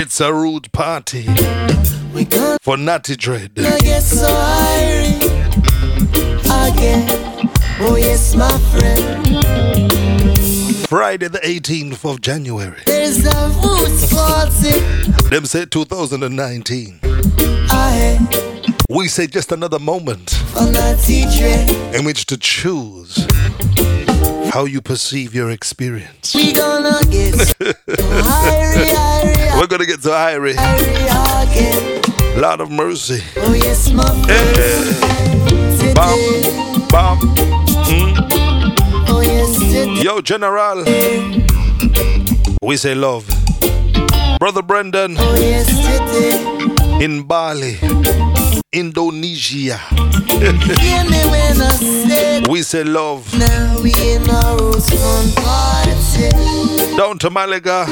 [0.00, 1.24] It's a rude party
[2.62, 3.52] for Natty Dread.
[3.56, 4.28] get so
[6.46, 7.04] again.
[7.80, 9.26] Oh yes, my friend.
[10.86, 12.80] Friday the 18th of January.
[12.86, 14.78] There's a roots party.
[15.30, 17.00] Them say 2019.
[17.70, 18.20] I
[18.88, 21.94] We say just another moment on the TJ.
[21.98, 23.26] in which to choose
[24.52, 26.36] how you perceive your experience.
[26.36, 27.72] We gonna get so
[29.58, 30.54] We're gonna get to Irie.
[32.40, 33.20] Lord of mercy.
[33.38, 34.04] Oh yes, my.
[34.28, 36.16] Hey, bam,
[36.88, 37.18] bam.
[39.08, 40.02] Oh yes.
[40.04, 40.84] Yo, General.
[42.62, 43.26] We say love.
[44.38, 45.68] Brother Brendan Oh yes,
[47.02, 47.76] in Bali,
[48.72, 49.78] Indonesia.
[50.38, 53.26] Hear me when I say We say love.
[53.36, 55.97] now we in roots fun party.
[56.96, 57.86] Down to Malaga.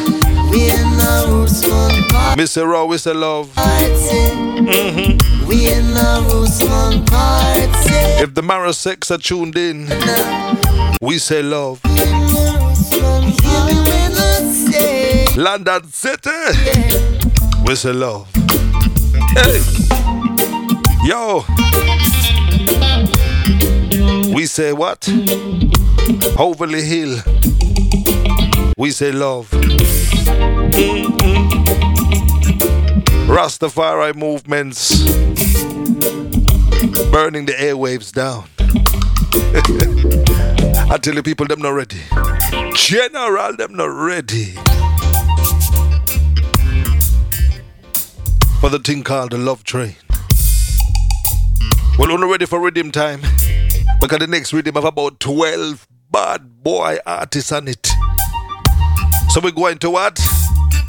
[0.51, 1.91] We in a roots fun.
[2.37, 2.67] Mr.
[2.69, 3.55] Raw, we say love.
[3.55, 5.19] party.
[5.47, 7.95] We in a roots fun party.
[8.23, 9.87] If the Maraseks are tuned in,
[11.01, 11.81] we say love.
[11.85, 16.31] Hear me when London City,
[17.67, 18.27] we say love.
[19.35, 19.61] Hey,
[21.05, 21.45] yo,
[24.35, 25.07] we say what?
[26.39, 27.19] Overly Hill,
[28.79, 29.49] we say love.
[33.27, 35.03] Rastafari movements
[37.11, 38.45] burning the airwaves down.
[40.91, 42.03] I tell you, people, them not ready.
[42.75, 44.53] General, them not ready.
[48.61, 49.97] For the thing called the love train.
[51.99, 53.23] Well, only ready for rhythm time.
[54.03, 57.91] Because the next rhythm have about 12 bad boy artists on it.
[59.37, 60.19] So we're going to what?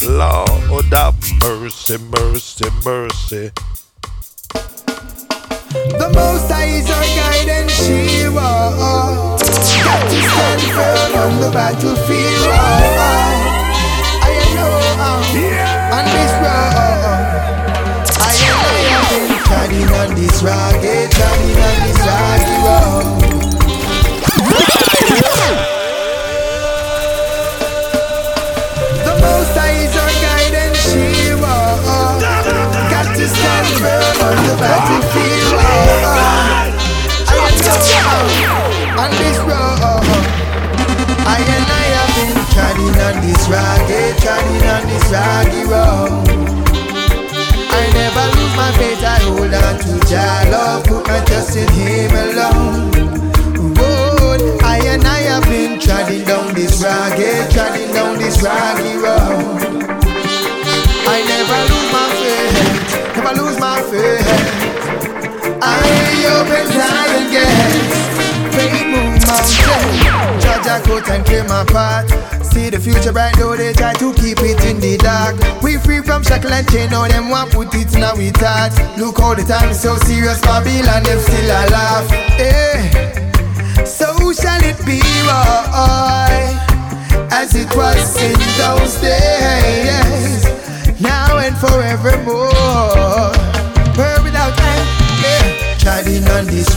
[0.08, 3.52] Lord have mercy, mercy, mercy.
[5.74, 8.36] The most high is our guide and shield.
[8.36, 12.48] Got to stand firm on the battlefield.
[14.24, 15.02] I know I'm
[15.92, 17.28] on this road.
[18.24, 18.32] I
[18.96, 23.28] am treading on this rugged, treading on this rocky road.
[34.60, 35.62] Battlefield.
[37.30, 37.50] I
[38.98, 40.04] on this road.
[41.26, 42.38] I and I have been
[42.98, 43.44] on this
[44.66, 45.08] on this
[45.70, 46.28] road.
[47.70, 50.84] I never lose my faith, I hold on to Jah love,
[51.28, 52.98] trust in Him alone.
[54.64, 59.62] I and I have been treading down this rugged, treading down this rocky road.
[61.10, 61.87] I never lose
[63.28, 64.28] never lose my faith.
[65.62, 70.44] I open Zion gates, faith move mountains.
[70.44, 72.08] Judge I court and clear my path.
[72.46, 75.36] See the future bright though they try to keep it in the dark.
[75.62, 78.74] We free from shackle and chain, now them want put it now we thought.
[78.98, 82.08] Look how the time so serious, Babylon them still a laugh.
[82.40, 83.86] Eh.
[83.86, 86.44] So shall it be, boy,
[87.32, 88.37] as it was in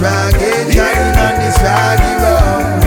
[0.01, 2.81] rugged, treading on this rocky road.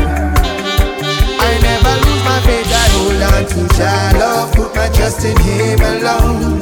[1.45, 5.37] I never lose my faith, I hold on to Jah love, put my trust in
[5.41, 6.59] Him alone.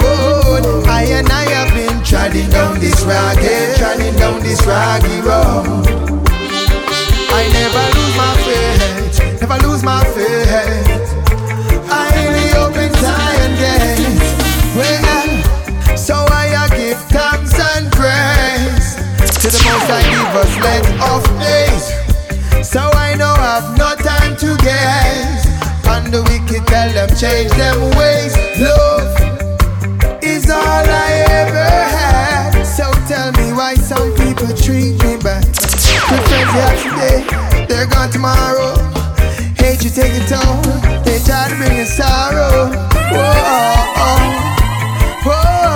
[0.00, 5.87] Road, I and I have been treading down this rugged, treading down this rocky road.
[20.78, 21.84] Us length of days.
[22.66, 25.46] So I know I've no time to gaze.
[25.88, 28.36] On the wicked, tell them change them ways.
[28.60, 29.08] Love
[30.22, 32.62] is all I ever had.
[32.64, 35.44] So tell me why some people treat me bad.
[35.44, 36.92] Good friends you
[37.66, 38.76] they're gone tomorrow.
[39.56, 40.62] Hate you take a toll,
[41.02, 42.70] they try to bring in sorrow.
[43.10, 43.94] Whoa,
[45.24, 45.68] whoa, whoa.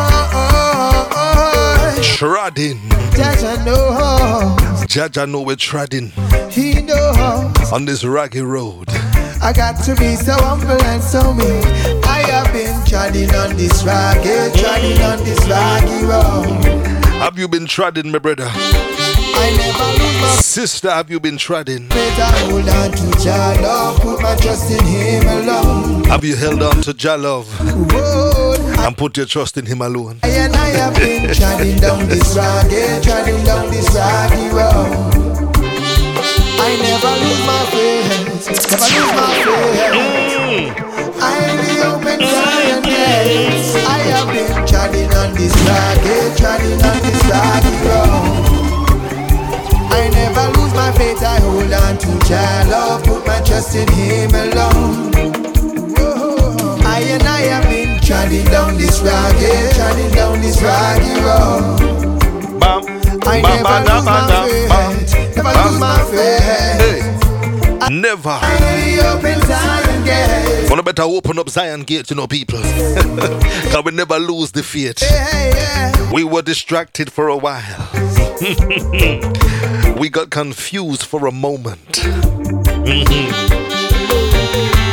[2.02, 2.80] Treading.
[3.16, 4.61] Jah Jah know,
[4.92, 6.12] Jah Jah know we're treading
[6.50, 7.72] he knows.
[7.72, 8.90] on this rocky road.
[9.40, 11.64] I got to be so humble and so mean.
[12.04, 16.84] I have been treading on this rocky, treading on this rocky road.
[17.22, 18.44] Have you been treading, my brother?
[18.46, 21.88] I never lose my Sister, have you been treading?
[21.88, 22.18] faith.
[22.18, 26.04] I hold on to Jah love, put my trust in Him alone.
[26.04, 27.48] Have you held on to Jah love
[27.94, 28.31] Road,
[28.82, 30.18] and put your trust in Him alone?
[30.22, 35.12] I and I have been treading down this rocky, treading down this rocky road.
[36.64, 40.74] I never lose my faith, never lose my faith.
[41.22, 42.18] I am the open
[42.82, 43.74] gates.
[43.76, 48.52] I have been treading on this rocky, treading on this rocky road.
[49.94, 53.88] I never lose my faith, I hold on to Jah love, put my trust in
[53.92, 55.12] Him alone.
[56.84, 61.78] I and I have been down this rocky, treading down this rocky road.
[62.60, 62.82] Bam,
[63.26, 65.66] I bam, never bam, lose bam, my faith, never bam.
[65.70, 66.42] lose my faith.
[66.42, 67.00] Hey,
[67.90, 68.30] never.
[68.30, 70.70] I really open Zion gates.
[70.70, 72.58] Wanna better open up Zion gates, you know, people.
[72.60, 75.00] Cause we never lose the faith.
[75.00, 76.12] Hey, yeah.
[76.12, 77.88] We were distracted for a while.
[79.98, 82.00] we got confused for a moment.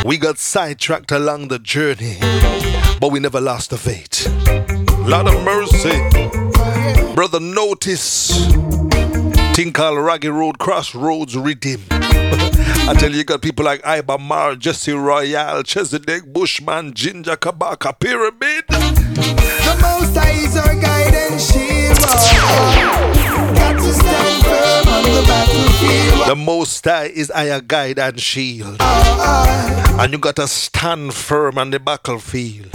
[0.02, 2.16] We got sidetracked along the journey,
[3.00, 4.26] but we never lost the faith.
[5.08, 5.98] Lot of mercy.
[7.14, 8.46] Brother, notice.
[9.54, 11.80] Thing called Raggy Road Crossroads Rhythm.
[11.90, 17.98] I tell you, you got people like Iba Mahr, Jesse Royal, Chezidek, Bushman, Ginger Kabaka,
[17.98, 18.64] Pyramid.
[18.68, 21.40] The most high is our guide and
[23.60, 23.76] shield.
[23.76, 25.02] Got to stand firm on
[26.26, 26.36] the.
[26.36, 28.76] Most High is our guide and shield.
[28.80, 29.96] Uh-uh.
[30.00, 32.72] And you gotta stand firm on the battlefield.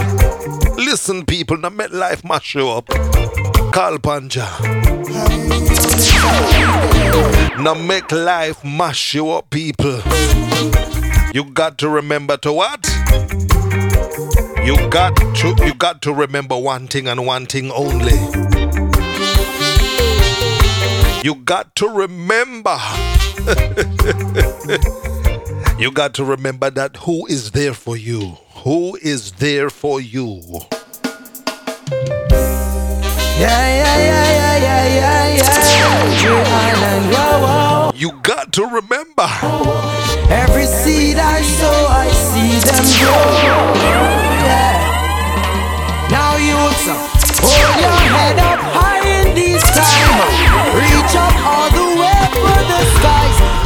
[0.76, 2.86] Listen, people, now make life mash you up.
[2.86, 4.46] Call Panja.
[7.58, 10.00] Now make life mash you up, people.
[11.32, 12.86] You got to remember to what?
[14.64, 18.55] You got to you got to remember one thing and one thing only.
[21.26, 22.78] You got to remember.
[25.76, 28.36] you got to remember that who is there for you?
[28.62, 30.40] Who is there for you?
[31.90, 37.10] Yeah, yeah, yeah, yeah, yeah, yeah, yeah.
[37.10, 37.90] Whoa, whoa.
[37.96, 39.26] You got to remember.
[40.30, 43.34] Every seed I sow, I see them grow.
[44.46, 44.78] Yeah.
[46.08, 47.15] Now youths, hold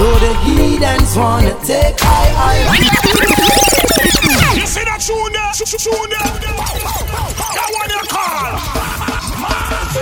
[0.01, 2.57] Though the heathens wanna take high, high.
[4.59, 5.53] You see that tune there?
[5.53, 6.25] Tune tune there?
[7.53, 8.81] That one you call.
[9.43, 9.97] Mass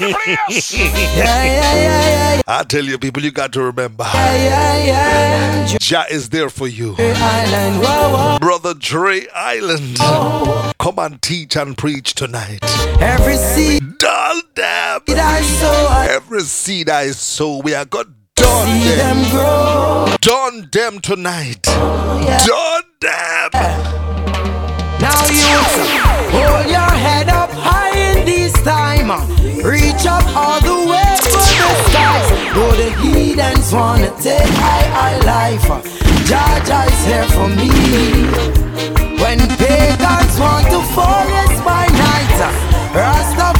[0.00, 0.72] in the place.
[0.72, 4.04] Yeah, yeah, yeah, yeah, I tell you, people, you got to remember.
[4.14, 5.78] yeah, yeah, yeah.
[5.78, 6.96] Jah is there for you.
[6.96, 8.38] Dre Island, whoa, whoa.
[8.38, 9.98] Brother Dre Island.
[10.00, 10.72] Oh.
[10.78, 12.60] Come and teach and preach tonight.
[12.98, 15.02] Every seed Dull them.
[15.06, 19.22] I sow, Every seed I sow, we are God done see them.
[19.22, 20.06] them grow.
[20.20, 21.66] Done them tonight.
[21.68, 22.44] Oh, yeah.
[22.46, 23.50] Done them.
[23.54, 24.00] Eh.
[25.00, 25.60] Now you
[26.34, 29.08] hold your head up high in this time.
[29.64, 32.28] Reach up all the way for the skies.
[32.54, 35.68] Though the heathens wanna take high, high life.
[36.28, 37.70] Jah Jah is here for me.
[39.22, 42.40] When pagans want to fall, yes, by night.
[42.92, 43.59] Rastafari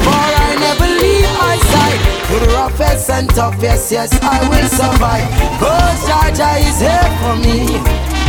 [2.39, 5.27] the roughest and toughest, yes, I will survive.
[5.31, 8.20] Oh, Cause Jah Jah is here for me.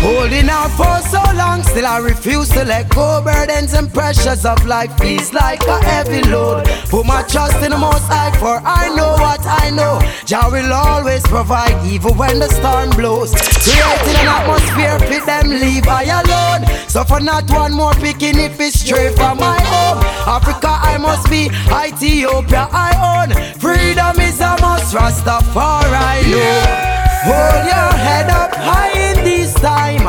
[0.00, 3.20] Holding out for so long, still I refuse to let go.
[3.22, 6.64] Burdens and pressures of life feels like a heavy load.
[6.88, 10.00] Put my trust in the most high, for I know what I know.
[10.24, 13.32] Jah will always provide, even when the storm blows.
[13.60, 16.66] Creating an atmosphere, fit them leave I alone.
[16.88, 19.98] So for not one more picking if it's straight from my home.
[20.26, 21.50] Africa, I must be.
[21.68, 23.28] Ethiopia, I own.
[23.60, 26.99] Freedom is a must, Rastafari, know.
[27.22, 30.00] Hold your head up high in this time.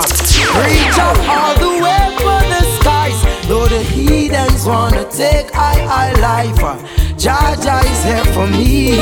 [0.56, 3.20] Reach up all the way for the skies.
[3.48, 6.64] Though the heathens wanna take I, I life.
[6.64, 6.78] Uh,
[7.18, 8.96] Jah Jah is here for me.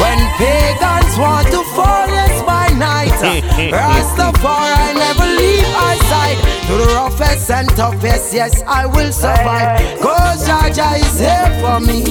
[0.00, 3.12] When pagans want to fall, yes, by night.
[3.20, 3.44] Uh,
[3.76, 6.38] Rastafari never leave my side.
[6.68, 10.00] To the roughest and toughest, yes, I will survive.
[10.00, 12.04] Cause Jah Jah is here for me.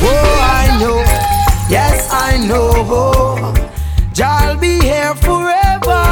[0.00, 0.96] Oh, I know.
[1.68, 3.67] Yes, I know.
[4.18, 6.02] Jah'll be here forever.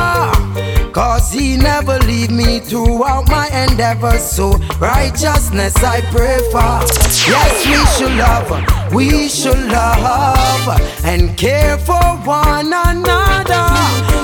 [0.92, 4.22] Cause he never leave me throughout my endeavors.
[4.22, 6.86] So righteousness I pray for.
[7.26, 13.66] Yes, we should love, we should love and care for one another.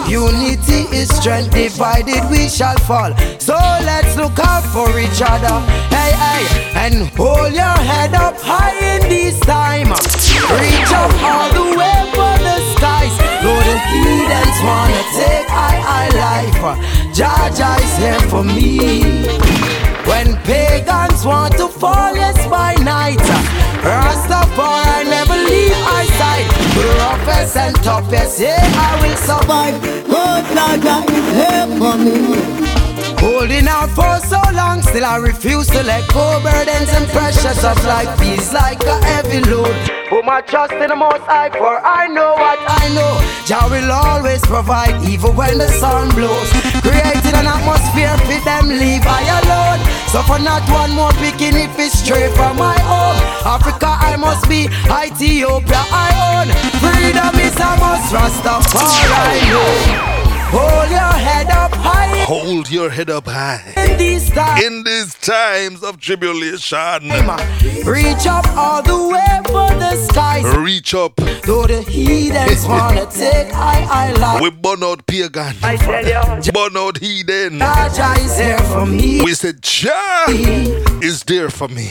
[0.09, 3.13] Unity is strength, divided we shall fall.
[3.41, 5.59] So let's look out for each other.
[5.91, 9.89] Hey, hey, and hold your head up high in this time.
[9.89, 11.93] Reach up all the way
[13.79, 18.79] heathens wanna take high, high life, Jah Jah is here for me.
[20.07, 23.23] When pagans want to fall, yes, by night,
[23.83, 25.73] Rastafari never leave
[26.19, 26.49] side.
[26.75, 28.59] The roughest and toughest, yeah,
[28.89, 29.81] I will survive.
[29.83, 30.45] Good
[30.83, 32.72] God is here for me.
[33.23, 36.43] Holding out for so long, still I refuse to let go.
[36.43, 39.71] Burdens and pressures of life feels like a heavy load.
[40.11, 43.15] Put my trust in the most high, for I know what I know.
[43.47, 46.51] Jah will always provide, even when the sun blows.
[46.83, 49.81] Creating an atmosphere fit them, leave I alone.
[50.11, 53.19] So for not one more picking if it's straight from my home.
[53.47, 54.67] Africa, I must be.
[54.91, 56.51] Ethiopia, I own.
[56.83, 60.13] Freedom is a must, Rastafari, I know.
[60.53, 62.02] Hold your head up high
[62.33, 63.75] Hold your head up high.
[63.77, 64.63] in this time.
[64.65, 67.11] In these times of tribulation,
[67.85, 70.57] Reach up all the way for the skies.
[70.57, 71.15] reach up.
[71.17, 74.41] Though the heathens wanna take high, high life.
[74.41, 75.57] We burn out pagan.
[75.63, 76.07] I tell
[76.43, 77.59] you, Burn out heathen.
[77.59, 79.21] Jah is here for me.
[79.23, 80.25] We said, Jah
[81.03, 81.91] is there for me.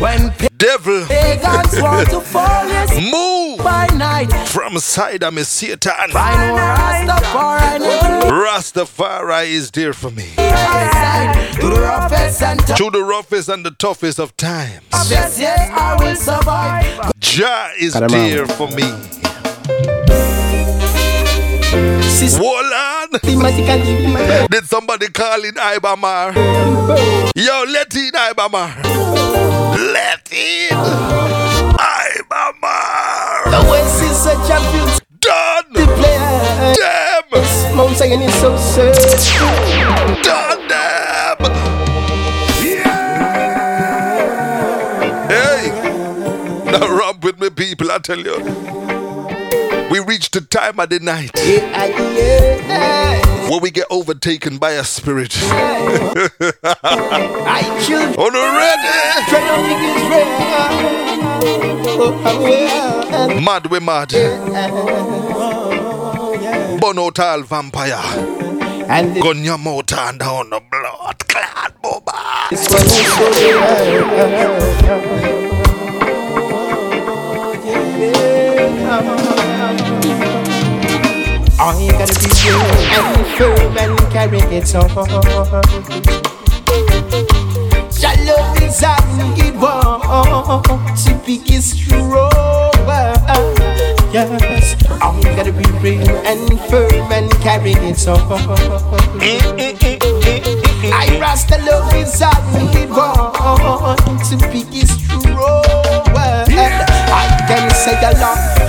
[0.00, 4.32] When Devil, pagans want to fall, yes, move by night.
[4.48, 5.92] from side of me, Satan.
[6.14, 10.30] I know Rastafari never leave Rastafari is there for me.
[10.36, 16.02] To the roughest and Through the roughest and the toughest of times, toughest, yes, I
[16.02, 17.12] will survive.
[17.18, 19.99] Jah is Cut him there for me.
[22.28, 23.08] Wolan.
[23.12, 24.46] Systematically.
[24.50, 26.32] Did somebody call in Iba Mahr?
[27.34, 28.74] Yo, let in Iba Mahr.
[29.92, 30.76] Let in
[31.78, 33.50] Iba Mahr.
[33.50, 35.72] The West is a beautiful Done.
[35.96, 36.74] player.
[36.76, 37.76] Them.
[37.76, 38.94] Mount Zion is so sad.
[40.22, 41.38] Done them.
[45.28, 45.70] Hey.
[46.70, 47.90] Now run with me, people.
[47.92, 49.09] I tell you.
[49.90, 51.34] We reached the time of the night
[53.50, 55.36] where we get overtaken by a spirit.
[55.42, 56.30] On ready?
[59.26, 60.30] Try to make it real.
[62.02, 63.40] Oh, well.
[63.40, 64.10] Mad we mad.
[66.80, 68.00] Bonotal vampire.
[68.88, 71.18] And your mouth and down the blood.
[71.26, 72.50] Clad boba.
[81.62, 82.62] I gotta be real
[82.96, 84.88] and firm and carry it on.
[88.00, 92.72] Your love is on it want to be strong.
[94.10, 98.20] Yes, I gotta be real and firm and carry it on.
[100.92, 102.32] I rasta love is on
[102.74, 105.64] it want to be strong.
[107.12, 108.59] I can say a lot.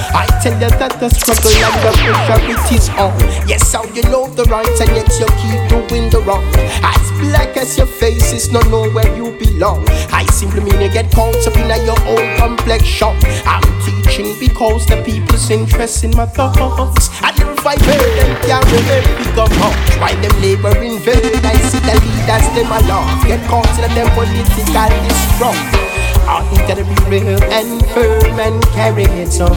[0.42, 3.14] Tell you that the struggle and the pressure it is on.
[3.46, 6.42] Yes, how you know the right and yet you keep doing the wrong.
[6.82, 9.86] As black as your face is not know where you belong.
[10.10, 13.14] I simply mean you get caught up in your own complexion.
[13.46, 17.14] I'm teaching because the people's interest in my thoughts.
[17.22, 19.78] And I heard them carry them become hot.
[20.02, 23.30] While them labor in vain, I see the leaders them along.
[23.30, 25.81] Get caught in them political
[26.22, 26.48] strong.
[26.48, 29.52] I gotta be real and firm and carry it on.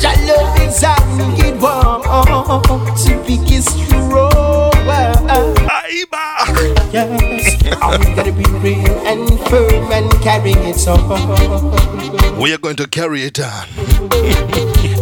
[0.00, 2.04] Your love is on it want
[3.04, 4.72] to be strong.
[6.92, 12.40] Yes, I gotta be real and firm and carry it on.
[12.40, 13.66] We are going to carry it on.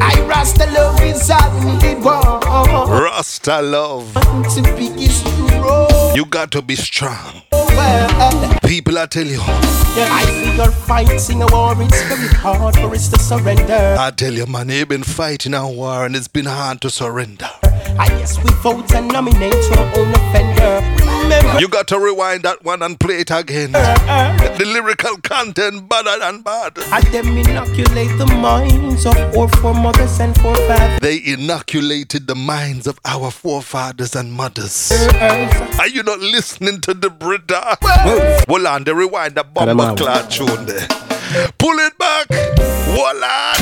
[0.01, 4.13] I rasta love is on it want Rasta love.
[4.15, 5.94] to be strong.
[6.15, 7.43] You got to be strong.
[7.53, 9.41] Uh, People, I tell you.
[9.41, 13.97] I see you're fighting a war, it's very hard for us to surrender.
[13.99, 17.49] I tell you, man, you've been fighting a war and it's been hard to surrender.
[17.97, 20.81] I guess we vote and nominate your own offender.
[21.23, 23.75] Remember, You got to rewind that one and play it again.
[23.75, 24.59] Uh, uh.
[24.59, 26.73] The lyrical content better than bad.
[26.91, 31.01] I them inoculate the minds of our foremothers and forefathers.
[31.01, 34.91] They inoculated the minds of our forefathers and mothers.
[35.79, 37.79] Are you not listening to the Brita?
[38.49, 40.89] Hold on, they rewind that bomber clad tune there.
[41.59, 42.27] Pull it back.
[42.31, 43.55] Hold on.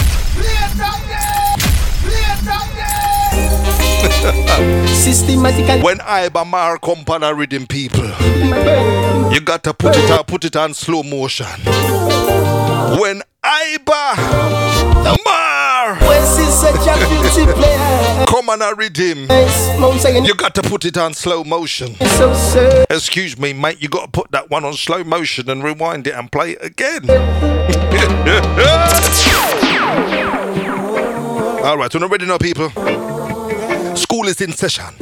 [4.95, 8.07] Systematically, When Iba Mahr come on a rhythm, people,
[9.33, 11.47] you got to put it on, put it on slow motion.
[12.99, 14.17] When Iba
[15.25, 15.52] Mahr
[16.53, 18.27] such a beauty player.
[18.27, 21.95] come on a rhythm, Yes, Mount Zion you got to put it on slow motion.
[21.97, 22.85] so.
[22.91, 26.15] Excuse me, mate, you got to put that one on slow motion and rewind it
[26.15, 27.09] and play it again.
[31.65, 32.71] All right, we're not ready now, people.
[33.97, 34.93] School is in session.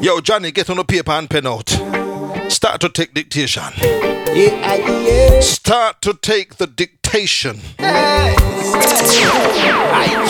[0.00, 1.68] Yo, Johnny, get on a paper and pen out.
[2.48, 3.64] Start to take dictation.
[5.42, 6.97] Start to take the dictation.
[7.10, 7.56] I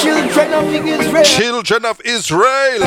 [0.01, 1.25] children of Israel.
[1.25, 2.83] Children of Israel.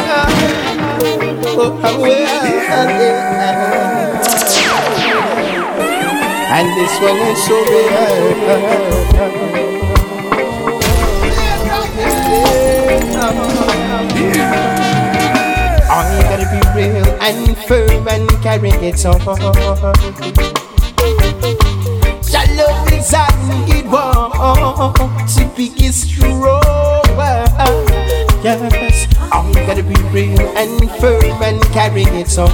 [6.54, 7.92] And this one is so real.
[15.94, 15.96] I
[16.30, 19.22] gotta be real and firm and carry it on.
[23.91, 26.61] Want oh, to be strong.
[28.44, 32.49] Yes, I gotta be real and firm and carry it on.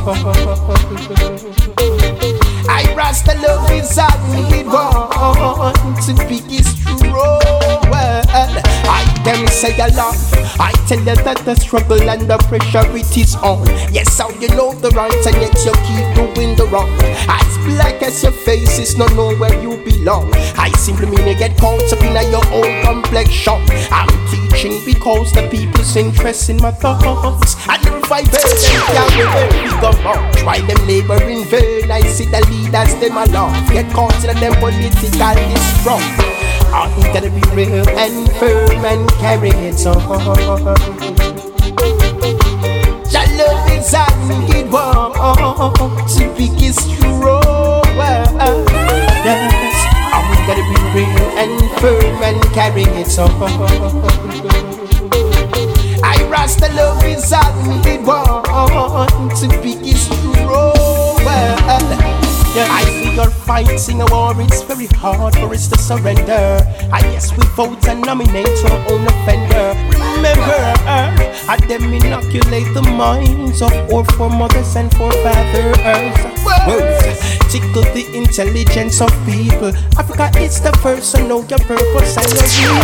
[2.69, 4.11] I rasta love is on
[4.53, 7.86] it want oh, to be strong.
[8.25, 10.15] I can say a lot.
[10.59, 13.67] I tell you that the struggle and the pressure it is on.
[13.91, 16.89] Yes, how you know the right and yet you keep doing the wrong.
[17.27, 20.31] As black as your face is not know where you belong.
[20.57, 23.61] I simply mean you get caught up in your own complexion.
[23.91, 27.55] I'm teaching because the people's interest in my thoughts.
[27.67, 28.47] And if I them
[28.93, 30.43] carry them become out.
[30.43, 33.53] While them labor in vain, I see the leaders them along.
[33.69, 36.46] Get caught in them political strong.
[36.73, 39.97] I gotta be real and firm and carry it on.
[43.11, 47.83] Your love is it wants to be strong.
[49.25, 49.75] Yes,
[50.13, 53.29] I'm gonna be real and firm and carry it on.
[56.03, 60.75] I rasta love is it wants to be strong.
[62.55, 62.67] Yeah.
[62.71, 66.61] I you're fighting a war, it's very hard for us to surrender.
[66.93, 69.73] I guess we vote and nominate our own offender.
[69.89, 71.17] Remember, uh,
[71.49, 75.73] I them inoculate the minds of our foremothers and forefathers.
[76.69, 77.17] Words
[77.49, 79.73] tickle the intelligence of people.
[79.97, 82.29] Africa is the first to know your purpose and
[82.61, 82.77] your.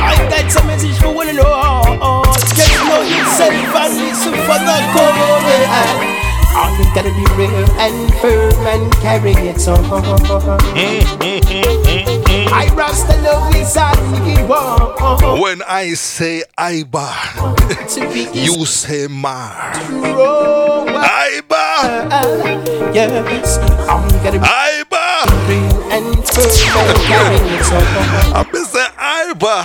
[0.00, 2.24] I got a message for one and all.
[2.24, 6.27] To know yourself and listen for the call.
[6.58, 9.84] All you gotta be real and firm and carry it on.
[12.50, 12.66] I
[13.04, 13.96] the love is all
[15.40, 17.06] When I say Iba,
[18.34, 19.70] you say Mar.
[19.72, 21.64] Uh, Iba!
[22.10, 23.58] Uh, yes,
[23.88, 25.06] I'm gonna be Iba!
[25.46, 28.34] real and firm and carry it on.
[28.34, 29.56] I'm say Iba!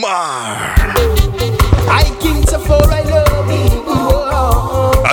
[0.00, 0.74] Mar.
[1.90, 2.82] I came to for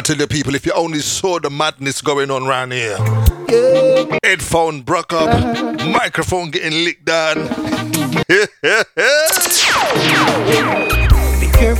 [0.05, 2.95] tell you people, if you only saw the madness going on around here.
[4.23, 5.89] Headphone broke up, uh-huh.
[5.89, 7.37] microphone getting licked down.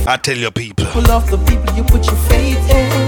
[0.08, 3.05] I tell you people, of the people you put your faith in.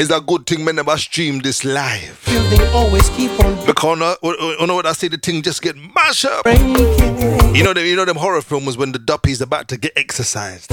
[0.00, 2.18] It's a good thing me never stream this live.
[2.18, 5.60] feel they always keep on Because uh, you know what I say, the thing just
[5.60, 6.44] get mashed up.
[6.44, 6.72] breaking.
[7.52, 10.70] You know them, you know them horror films when the duppy's about to get exercised.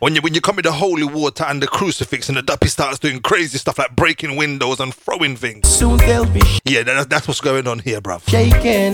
[0.00, 2.68] When you when you come with the holy water and the crucifix and the duppy
[2.68, 5.66] starts doing crazy stuff like breaking windows and throwing things.
[5.66, 8.28] soon they'll be Yeah, that, that's what's going on here, bruv.
[8.28, 8.92] shaken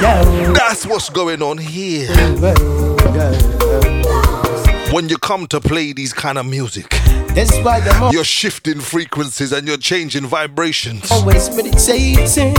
[0.00, 0.54] down.
[0.54, 2.08] That's what's going on here.
[4.92, 6.88] When you come to play these kind of music,
[7.34, 11.10] That's why I'm you're shifting frequencies and you're changing vibrations.
[11.10, 12.54] always meditating.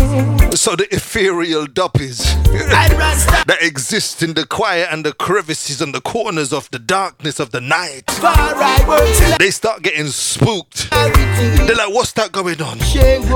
[0.55, 2.17] So the ethereal duppies
[2.53, 7.51] that exist in the quiet and the crevices and the corners of the darkness of
[7.51, 10.89] the night, far I work till they start getting spooked.
[10.91, 12.79] They're like, what's that going on?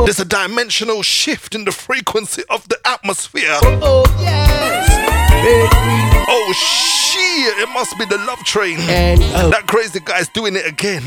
[0.05, 3.57] There's a dimensional shift in the frequency of the atmosphere.
[3.63, 5.28] Oh, oh yes, Baby.
[5.31, 8.77] Oh shit, it must be the love train.
[8.81, 11.03] and oh, That crazy guy's doing it again.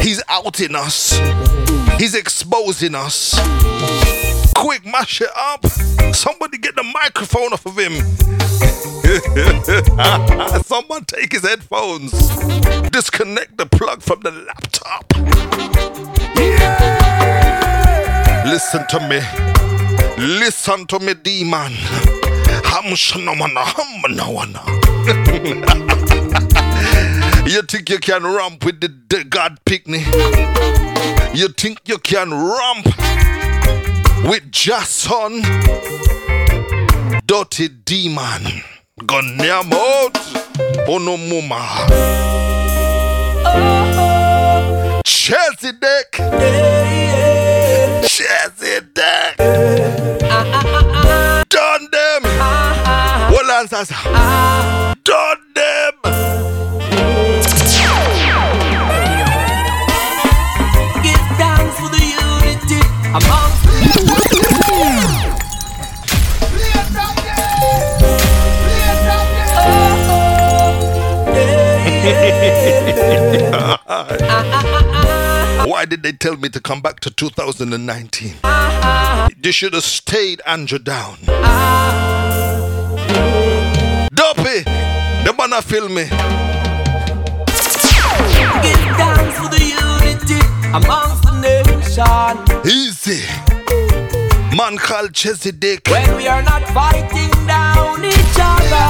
[0.00, 1.18] He's outing us.
[1.98, 3.34] He's exposing us.
[4.54, 5.66] Quick, mash it up.
[6.14, 7.92] Somebody get the microphone off of him.
[10.64, 12.12] Someone take his headphones.
[12.90, 15.04] Disconnect the plug from the laptop.
[16.36, 18.44] Yeah.
[18.46, 19.20] Listen to me.
[20.38, 21.72] Listen to me, demon.
[22.84, 24.60] Hamshanawana, hamanawana.
[27.46, 30.06] You think you can romp with the, the God picnic?
[31.34, 32.86] You think you can romp
[34.24, 35.42] with Jason?
[37.26, 38.62] Dirty demon.
[39.00, 40.14] Gonyam out.
[40.86, 41.88] Onomuma.
[43.46, 46.12] Oh, Chelsea deck.
[48.06, 49.36] Chelsea deck.
[51.48, 52.09] Done them.
[53.60, 53.90] What answers?
[55.04, 55.92] Done them.
[61.02, 62.80] give thanks for the unity
[63.10, 63.60] amongst
[75.68, 78.36] Why did they tell me to come back to 2019?
[79.38, 81.18] They should have stayed Andrew down.
[84.36, 86.04] Dopey, the a film me.
[86.04, 86.10] give
[88.94, 90.40] thanks for the unity
[90.72, 92.38] amongst the nation.
[92.64, 93.26] Easy.
[94.56, 95.90] Man called Chezidek.
[95.90, 98.86] When we are not fighting down each other,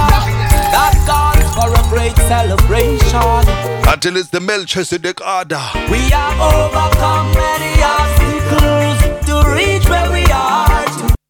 [0.74, 3.48] that calls for a great celebration.
[3.88, 5.62] Until it's the Melchizedek order.
[5.90, 10.30] We have overcome many obstacles to reach where we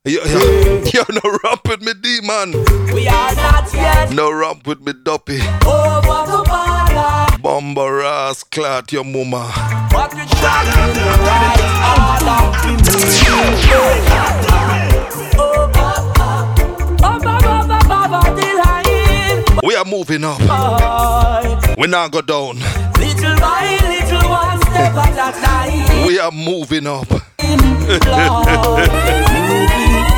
[0.06, 0.10] are.
[0.10, 2.52] You, you, you no rump with me, demon.
[2.94, 5.40] We are not yet No rump with me, Dopey.
[5.40, 9.52] over oh, the border, Bomber ass clot your mama.
[9.92, 11.60] but we're trying in the right
[11.98, 12.40] order.
[19.62, 19.68] We.
[19.68, 20.38] We are moving up.
[20.38, 22.56] Boy, We now go down.
[22.98, 26.06] Little by little, one step at a time.
[26.06, 27.06] We are moving up.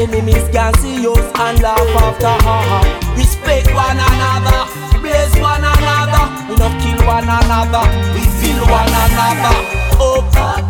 [0.00, 2.80] enemies can see us and laugh after, ha.
[3.16, 4.64] Respect one another,
[4.98, 6.24] praise one another.
[6.48, 9.56] We not kill one another, we feel one another.
[10.00, 10.69] Oh,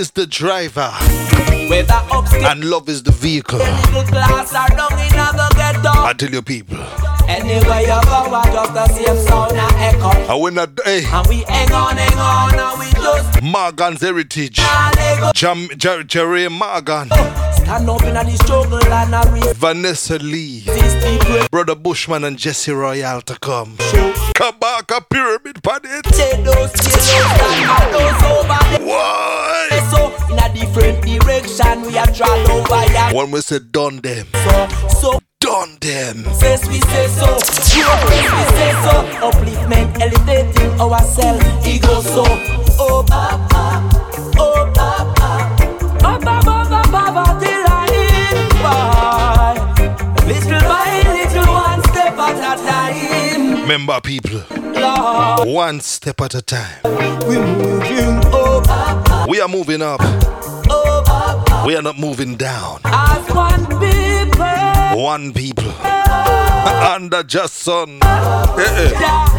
[0.00, 0.90] is the driver
[2.48, 3.58] and love is the vehicle.
[3.58, 5.90] middle class, or down in the ghetto.
[5.90, 6.78] I tell you people.
[7.30, 10.08] Anywhere you go, I just the same sound and echo.
[10.08, 14.56] I win a hey, And we hang on, hang on, and we just Morgan's heritage.
[14.60, 15.34] Ah, can't.
[15.34, 17.08] Jam, Jer- Jerry Morgan.
[17.12, 20.64] Oh, stand up in the struggle and a Vanessa Lee.
[21.50, 23.76] Brother Bushman and Jesse Royale to come.
[24.60, 26.04] Back pyramid pan it.
[26.06, 28.86] Take those skills and those over there.
[28.86, 29.68] Why?
[29.90, 32.06] So, in a different direction, we are
[32.50, 33.14] over.
[33.16, 34.68] When we say done them, So,
[35.00, 36.24] so, done them.
[36.34, 38.94] Says we say so, progress we say so,
[39.26, 42.24] upliftment, elevating ourselves, ego so,
[42.78, 43.88] oh papa,
[44.38, 45.56] oh papa,
[45.98, 47.86] papa, papa, papa, till I
[48.62, 49.54] by,
[50.26, 54.42] little by little, one step at a time, Remember people,
[54.78, 56.82] Lord, one step at a time.
[57.26, 60.00] we moving, oh papa, We are moving up.
[61.66, 62.80] We are not moving down.
[62.84, 65.70] as one people, One people.
[66.94, 67.98] Under just son.
[68.02, 68.90] Eh, eh.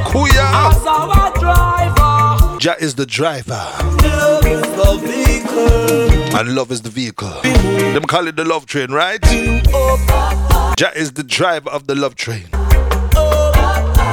[0.09, 0.47] Kuya.
[0.69, 3.65] as our driver, Jah is the driver.
[4.03, 4.91] love is the.
[6.33, 7.41] And love is the vehicle.
[7.41, 9.21] Them call it the love train, right?
[10.77, 12.45] Jah is the driver of the love train.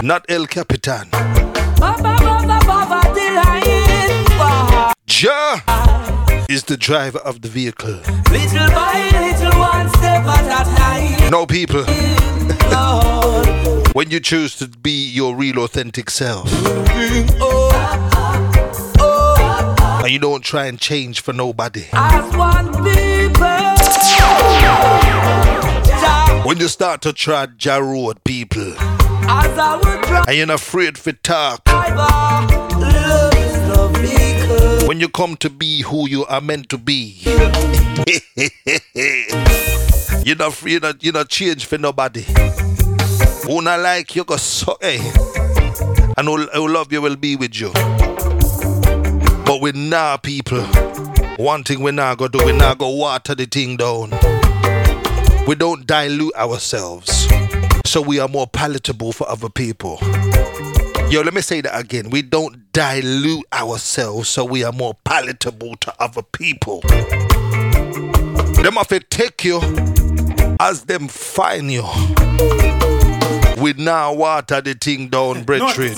[0.02, 1.10] Not El Capitan.
[5.06, 5.62] Jah
[6.48, 7.90] is the driver of the vehicle.
[8.30, 11.84] Little by little, one step at a time, No people.
[13.92, 16.48] When you choose to be your real authentic self
[20.04, 21.84] and you don't try and change for nobody.
[21.92, 23.44] as one people.
[25.84, 30.60] Jah, When you start to trod Jah road, people, I would drive, and you're not
[30.60, 31.62] afraid for talk,
[34.98, 37.20] when you come to be who you are meant to be,
[40.24, 42.22] you're not you're not you're not change for nobody.
[43.46, 44.96] Who not like you go so hey,
[46.16, 47.70] and who, who love you will be with you.
[49.44, 50.64] But with now people,
[51.36, 54.10] one thing we now go do, we now go water the thing down.
[55.46, 57.28] We don't dilute ourselves,
[57.86, 60.00] so we are more palatable for other people.
[61.10, 62.10] Yo, let me say that again.
[62.10, 66.80] We don't dilute ourselves so we are more palatable to other people.
[66.82, 69.58] Them have to take you
[70.60, 71.82] as them find you.
[73.56, 75.96] We now water the thing down, brethren.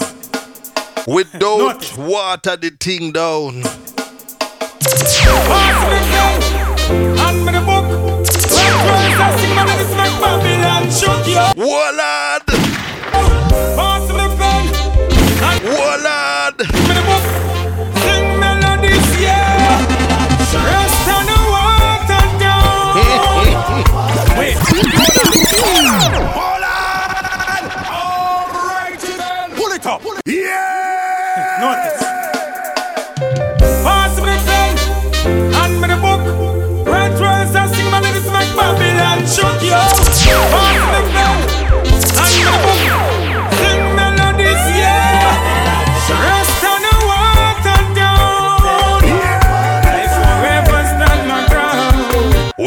[1.08, 3.62] We don't water the thing down.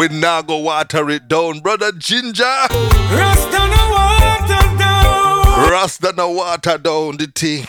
[0.04, 2.44] We now go water it down, brother Ginger.
[2.44, 2.68] On
[3.10, 5.72] the water down.
[5.72, 7.64] Rasta no water down the thing.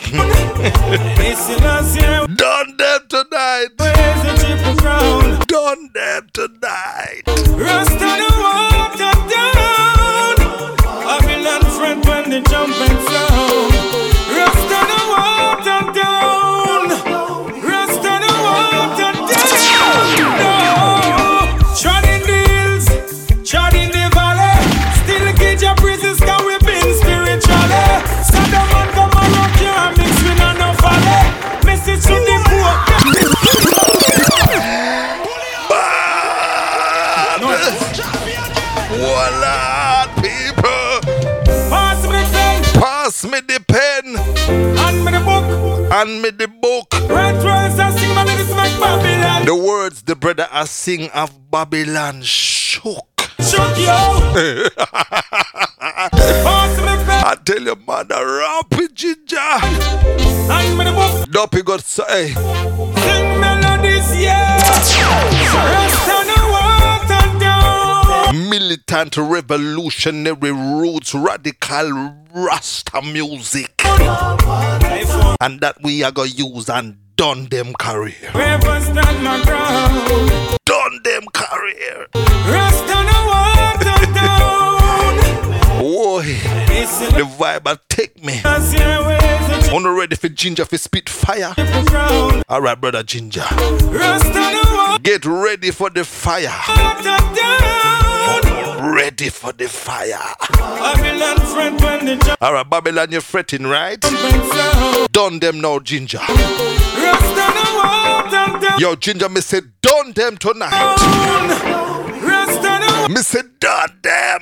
[1.15, 2.27] Listen us here.
[2.35, 3.67] Done them tonight.
[3.77, 5.39] Praise the triple crown.
[5.47, 7.21] Done them tonight.
[7.25, 8.74] On the water
[45.95, 46.87] Hand me the book.
[47.07, 49.45] Red rose I sing my lyrics make Babylon.
[49.45, 53.07] The words the brother I sing of Babylon shook.
[53.39, 54.33] Shook yo.
[56.43, 59.37] Pass me pen I tell you, man, the rapid ginger.
[59.39, 61.29] and me the book.
[61.31, 64.57] Dopey got say, Sing melodies, yeah.
[64.67, 68.49] Rest on the water down.
[68.49, 73.71] militant revolutionary roots, radical Rasta music.
[75.41, 78.13] And that we are gonna use and done them career.
[78.33, 80.57] Never stand my ground.
[80.65, 82.07] Done them career.
[82.13, 84.45] Rest on the water down.
[85.79, 88.41] Boy, the vibe will take me.
[88.43, 91.53] I see your ways On ready for ginger for spit fire.
[91.55, 92.43] ground.
[92.49, 93.45] Alright, brother Ginger.
[93.51, 97.64] Rest on the Get ready for the fire.
[98.95, 100.17] Ready for the fire.
[100.57, 103.99] Babylon friend when the Alright, Babylon, you're fretting, right?
[105.11, 106.19] Done them now, Ginger.
[106.19, 108.79] Rest on the water down.
[108.79, 110.95] Yo, Ginger, me say done them tonight.
[112.21, 114.39] Rest Me say done them.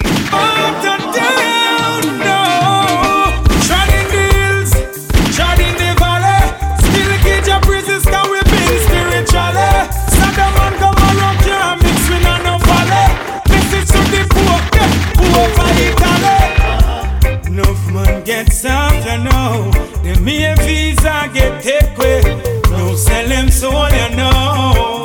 [20.23, 22.21] The mere visa get take away.
[22.71, 25.02] No sell them soul, you know.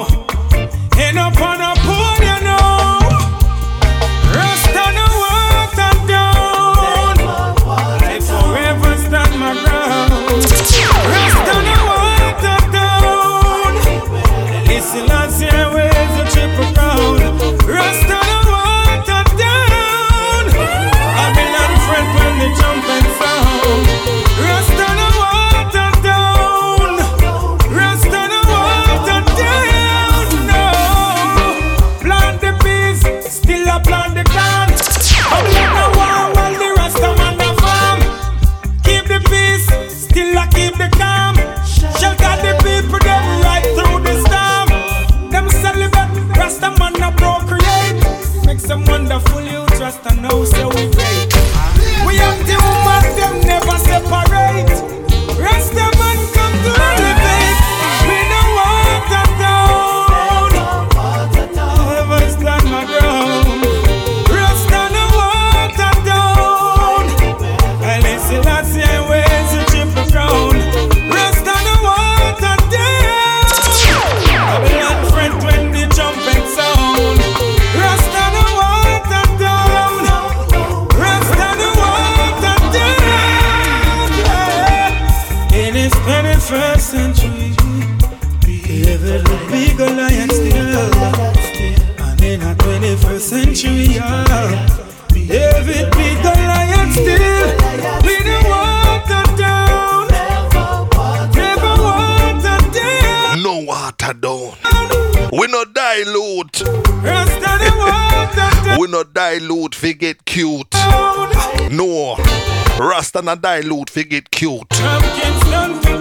[113.28, 114.66] Na dilute fi get cute.
[114.70, 115.02] Done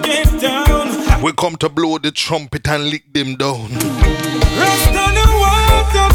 [0.02, 1.22] get.
[1.22, 3.68] We come to blow the trumpet and lick them down.
[3.68, 3.82] The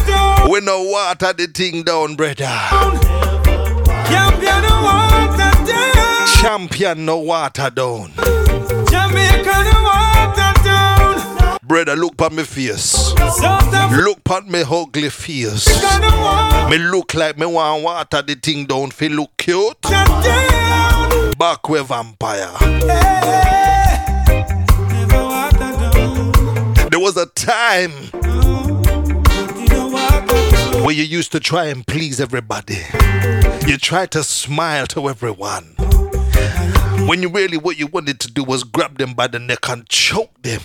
[0.06, 0.50] down.
[0.50, 2.48] We no water the thing down, brother.
[4.08, 6.26] Champion the water down.
[6.40, 8.12] Champion no water down.
[8.88, 11.58] Jamaica the water down.
[11.62, 13.12] Brother, look at me face.
[13.12, 15.68] Look at me ugly face.
[16.70, 19.76] Me look like me want water the thing down feel look cute.
[21.42, 22.52] Back with vampire.
[26.88, 27.90] There was a time
[30.84, 32.78] where you used to try and please everybody.
[33.66, 35.74] You tried to smile to everyone.
[37.08, 39.84] When you really what you wanted to do was grab them by the neck and
[39.88, 40.60] choke them.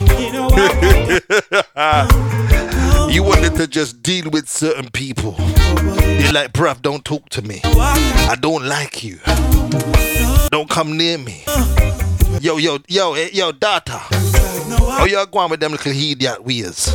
[3.10, 5.36] You wanted to just deal with certain people.
[5.38, 7.62] You're like, bruv, don't talk to me.
[7.64, 9.20] I don't like you.
[10.50, 11.44] Don't come near me.
[12.42, 14.02] Yo, yo, yo, eh, yo, data.
[14.12, 16.94] Oh, you're going with them little idiot ways.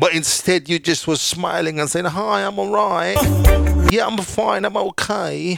[0.00, 3.18] But instead, you just was smiling and saying, Hi, I'm alright.
[3.92, 5.56] Yeah, I'm fine, I'm okay.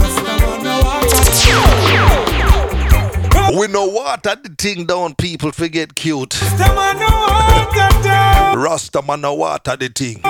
[3.58, 6.40] We know what at the thing down, people forget cute.
[8.54, 10.22] Rasta man know what at the thing.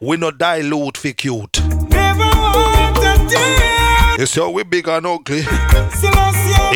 [0.00, 1.58] We no dilute for cute.
[4.18, 5.44] You see how we big and ugly?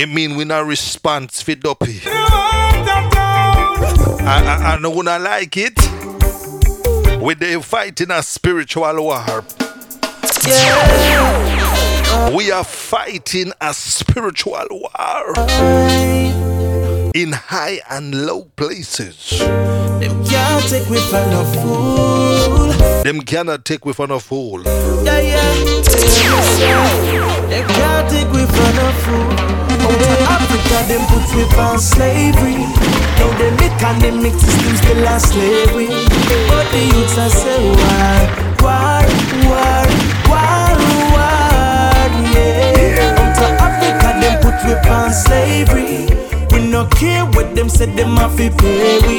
[0.00, 1.92] It mean we not response for dopey.
[1.92, 4.26] you want them down.
[4.26, 5.78] I, I, I don't wanna like it.
[7.20, 9.44] We they fighting a spiritual war.
[12.34, 15.34] We are fighting a spiritual war
[17.14, 19.38] in high and low places.
[19.38, 22.72] Them can't take for no fool.
[23.04, 24.62] Them cannot take with on a fool.
[24.64, 25.46] Yeah, yeah.
[27.48, 29.56] They can't take for no fool.
[29.86, 32.56] Of Africa, them put we on slavery.
[33.18, 35.86] Now they make and they make systems still a slavery.
[36.48, 38.18] But the youths are say war,
[38.60, 39.06] war,
[39.46, 39.86] war,
[40.28, 40.65] war,
[47.76, 49.18] said, them have to pay we.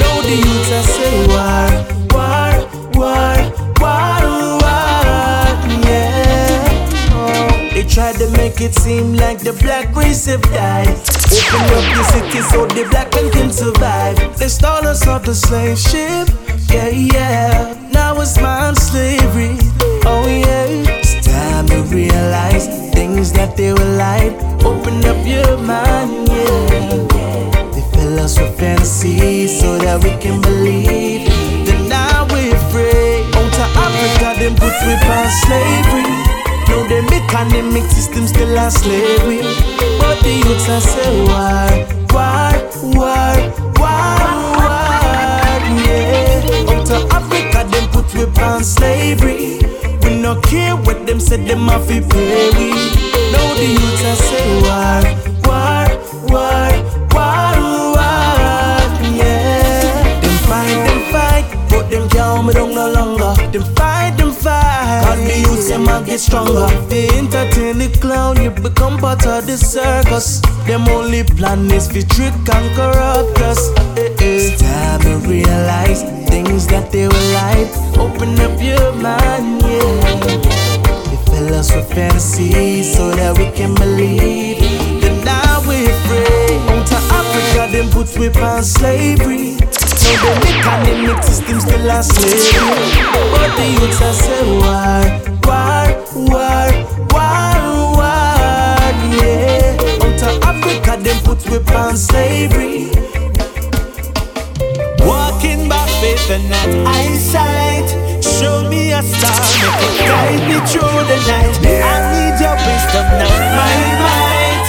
[0.00, 1.70] Now the youths are say war,
[2.10, 2.52] war,
[2.98, 3.36] war,
[3.78, 4.22] war,
[4.58, 5.46] war,
[5.86, 7.70] yeah.
[7.72, 10.88] They tried to make it seem like the black race have died.
[10.88, 14.16] Open up the city so the black man can survive.
[14.38, 16.28] They stole us off the slave ship,
[16.72, 17.90] yeah, yeah.
[17.92, 19.56] Now it's man slavery,
[20.04, 20.66] oh yeah.
[20.98, 24.34] It's time to realize things that they were lied.
[24.64, 26.10] Open up your mind,
[29.04, 31.28] fantasy so that we can believe
[31.66, 33.22] that now we're free.
[33.36, 36.24] On to Africa, them put we on slavery.
[37.36, 39.42] And they make systems still a slavery.
[39.98, 41.68] But the youths are say war,
[42.14, 42.54] war,
[42.94, 43.36] war,
[43.76, 44.16] war,
[44.54, 46.70] war, yeah.
[46.70, 49.58] On to Africa, them put we on slavery.
[50.04, 52.70] We no care what them said, them have to pay we.
[53.32, 55.02] Now the youths are say war,
[55.44, 55.86] war,
[56.30, 56.63] war,
[63.04, 63.34] longer.
[63.52, 65.04] Them fight, them fight.
[65.04, 66.66] Cause the youths them a get stronger.
[66.88, 70.40] They entertain the clown, you become part of the circus.
[70.66, 73.70] Them only plan is for trick and corrupt us.
[73.96, 77.70] It's time to realize things that they were like.
[77.98, 80.40] Open up your mind, yeah.
[81.08, 84.60] They fill us with fantasy so that we can believe
[85.02, 86.56] that now we're free.
[86.72, 89.63] On to Africa, them put we on slavery.
[90.04, 93.00] Now they make and they make systems still a slavery.
[93.32, 95.02] But the youths are say war,
[95.48, 95.86] war,
[96.28, 96.68] war,
[97.12, 97.56] war,
[97.96, 100.04] war, yeah.
[100.04, 102.90] On to Africa, them put we on slavery.
[105.00, 107.88] Walking by faith and not eyesight.
[108.22, 111.54] Show me a star, make it guide me through the night.
[111.64, 113.74] I need your wisdom, not my
[114.04, 114.66] might.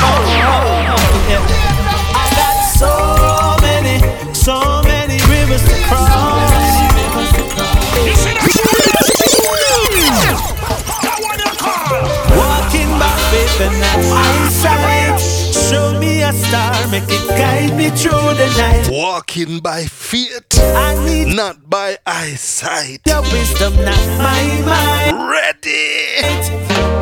[0.00, 1.57] Oh, oh, oh, yeah.
[13.58, 15.20] By faith and not eyesight.
[15.70, 18.88] Show me a star, make it guide me through the night.
[18.90, 23.00] Walking by feet, I need not by eyesight.
[23.06, 25.30] your wisdom, not my mind.
[25.30, 26.97] Ready?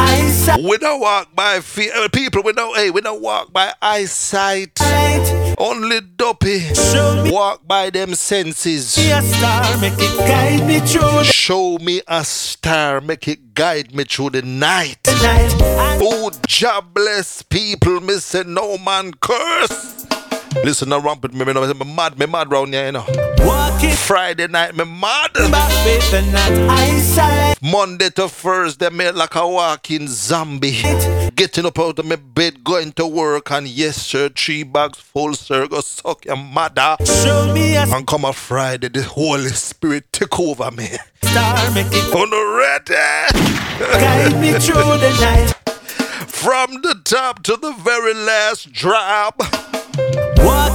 [0.00, 0.62] Eyesight.
[0.62, 1.90] We don't walk by feet.
[1.94, 4.78] uh, People, we don't, hey, we don't walk by eyesight.
[5.58, 6.66] Only dopey
[7.30, 8.96] walk by them senses.
[8.98, 14.04] a star, make it guide me through Show me a star, make it guide me
[14.04, 14.98] through the night.
[15.04, 15.54] the night.
[16.00, 19.97] Oh, jobless people, say no man curse.
[20.64, 23.04] Listen, no rampant me, me, me mad, me mad round here, you know.
[23.40, 25.32] walking Friday night, me mad.
[25.34, 27.62] by faith and not eyesight.
[27.62, 30.82] Monday to Thursday, me like a walking zombie.
[31.34, 35.34] Getting up out of my bed, going to work, and yes, sir, three bags full,
[35.34, 36.96] sir, go suck your mother.
[37.04, 40.88] Show me a And come a Friday, the Holy Spirit take over me.
[41.22, 42.94] star, make it oh, On ready?
[43.78, 45.54] guide me through the night.
[46.26, 49.40] From the top to the very last drop.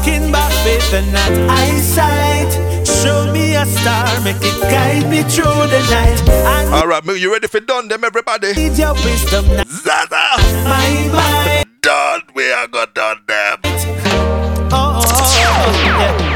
[0.05, 2.51] Walking by faith and not eyesight.
[2.85, 6.21] Show me a star, make it guide me through the night.
[6.45, 8.51] I All right, me, you ready for done them, everybody?
[8.53, 10.25] need your wisdom, not Zaza,
[10.65, 11.69] my mind.
[11.81, 12.21] done.
[12.35, 13.59] We are gonna done them.
[13.63, 16.32] Oh, oh, oh, yeah.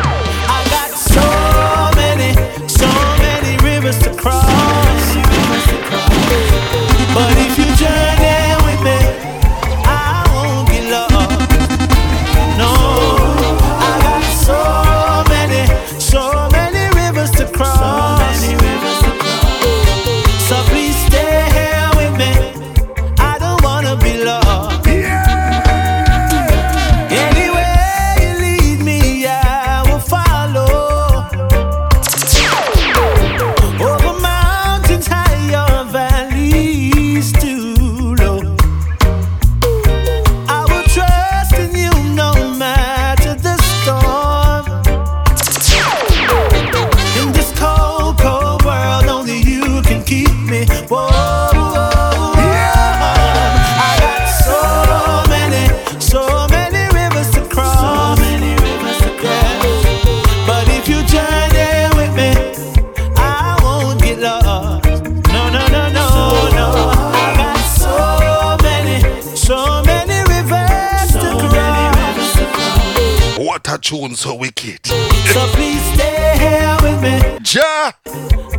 [74.18, 74.84] So wicked.
[74.88, 77.38] So please stay here with me.
[77.44, 77.94] Jah,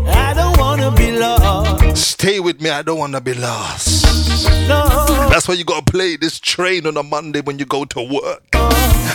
[0.07, 1.97] I don't wanna be lost.
[1.97, 2.71] stay with me.
[2.71, 4.05] I don't wanna be lost.
[4.69, 5.05] No.
[5.29, 8.45] That's why you gotta play this train on a Monday when you go to work.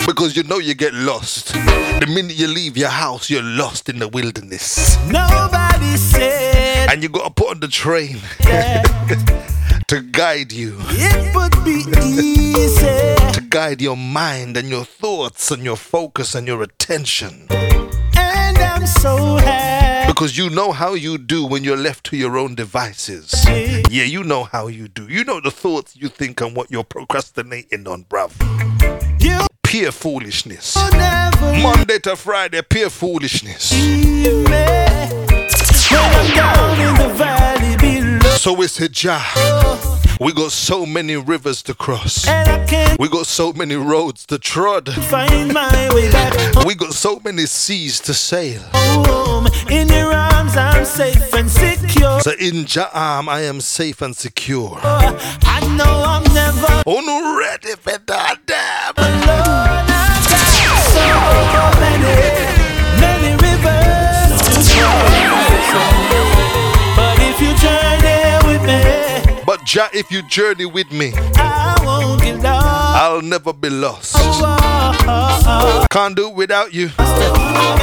[0.04, 1.54] Because you know you get lost.
[1.54, 4.98] The minute you leave your house, you're lost in the wilderness.
[5.06, 5.96] Nobody
[6.90, 8.18] And you gotta put on the train
[9.88, 13.32] to guide you, it would be easy.
[13.32, 17.46] to guide your mind and your thoughts and your focus and your attention.
[17.50, 20.10] And I'm so happy.
[20.12, 23.34] Because you know how you do when you're left to your own devices.
[23.48, 25.06] Yeah, you know how you do.
[25.08, 28.32] You know the thoughts you think and what you're procrastinating on, bruv.
[29.20, 30.76] You Pure foolishness.
[30.76, 33.72] Monday to Friday, pure foolishness.
[38.44, 39.24] So said, Jah,
[40.20, 42.28] we got so many rivers to cross.
[42.28, 44.92] And I can't We got so many roads to trod.
[44.92, 48.60] find my way back We got so many seas to sail.
[49.70, 52.20] In your arms, I'm safe and secure.
[52.20, 54.78] So in Jah arm, I am safe and secure.
[54.82, 59.73] Oh, I know I'm never Oh, no, ready for that
[69.64, 72.66] Jah, if you journey with me, I won't get lost.
[72.66, 74.14] I'll never be lost.
[74.18, 76.88] Oh, Can't do it without you.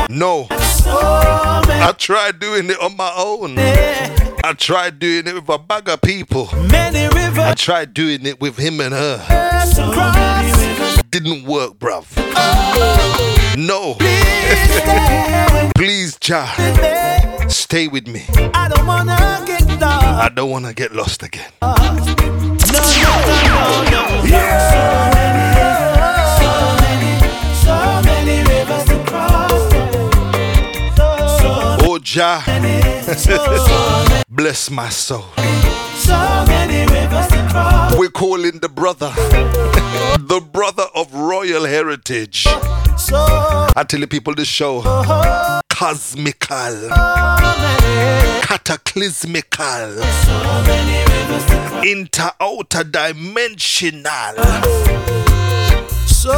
[0.10, 3.56] No, so I tried doing it on my own.
[3.58, 6.50] I tried doing it with a bag of people.
[6.52, 9.18] I tried doing it with him and her.
[9.94, 11.02] cross.
[11.10, 12.06] Didn't work, bruv.
[13.58, 13.96] No,
[15.76, 18.24] Please please, stay with me.
[18.54, 19.51] I don't wanna.
[19.84, 21.52] I don't want to get lost again.
[21.62, 21.84] No, no,
[23.90, 24.42] no, no.
[26.38, 26.52] So
[26.82, 27.12] many,
[27.64, 27.76] so
[28.06, 29.62] many rivers to cross.
[31.40, 31.50] So
[31.84, 32.44] Oh, Jah,
[34.30, 35.26] bless my soul.
[35.96, 37.96] so many rivers to cross.
[37.98, 39.10] We're calling the brother,
[40.20, 42.46] the brother of royal heritage.
[42.48, 45.62] I tell the people the show, oh, oh.
[45.70, 51.86] cosmical, many, cataclysmical, so many rivers to cross.
[51.86, 54.36] inter outer dimensional,
[56.08, 56.36] So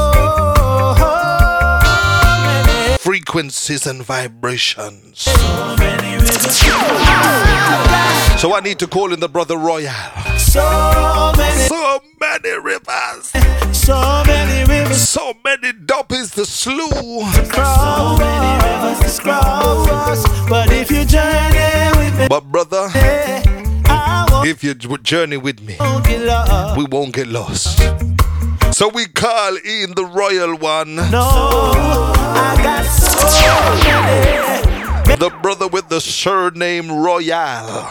[2.99, 5.19] frequencies and vibrations.
[5.19, 8.41] so many rivers to cross.
[8.41, 9.91] So I need to call in the brother royal.
[10.37, 13.31] So many, So many rivers,
[13.85, 16.89] so many rivers so many duppies to slew.
[16.89, 20.23] So many rivers to cross.
[20.49, 23.43] But if you journey with me, But brother, eh,
[24.45, 25.75] if you j- journey with me,
[26.77, 27.79] we won't get lost.
[28.71, 33.53] So we call in the royal one, No, I got so
[33.83, 35.15] many.
[35.17, 37.87] the brother with the surname Royal.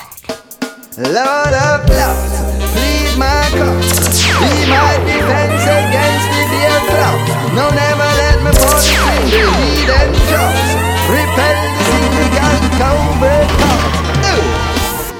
[0.98, 4.21] Lord of love, please my cause.
[4.40, 7.30] Be my defense against the dear clouds.
[7.56, 10.70] No, never let me fall between the heat and jaws.
[11.12, 14.02] Repel the illegal coward cause.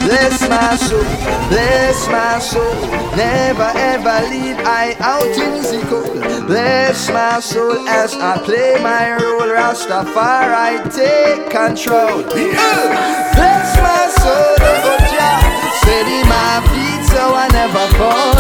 [0.03, 1.05] Bless my soul,
[1.49, 2.75] bless my soul.
[3.17, 6.47] Never ever leave I out in the cold.
[6.49, 9.47] Bless my soul as I play my role.
[9.47, 12.25] Rastafari take control.
[12.25, 15.41] Bless my soul, oh Jah.
[15.81, 16.82] Steady my feet
[17.23, 18.35] so I never fall.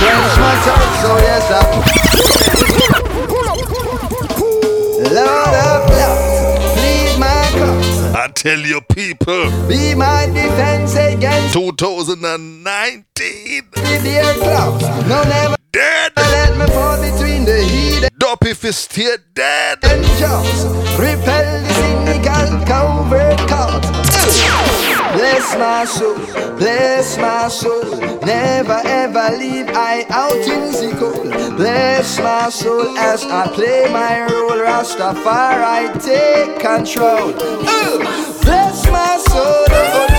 [0.00, 1.54] Quench my thirst, so yes I.
[5.16, 7.98] Lord of love, please my cause.
[8.14, 14.84] I tell you, people, Be my defense against 2019, the dear clouds.
[15.06, 16.12] No, never dead.
[16.16, 18.64] let me fall between the heat Duppy if
[19.34, 19.78] dead.
[19.84, 20.64] and jaws.
[20.98, 23.84] Repel the cynical coward cause.
[25.20, 26.16] Bless my soul,
[26.56, 27.84] bless my soul.
[28.24, 31.56] Never ever leave I out in the cold.
[31.58, 34.52] Bless my soul as I play my role.
[34.52, 37.32] Rastafari take control.
[37.32, 37.98] Ooh.
[38.40, 40.09] Bless my soul.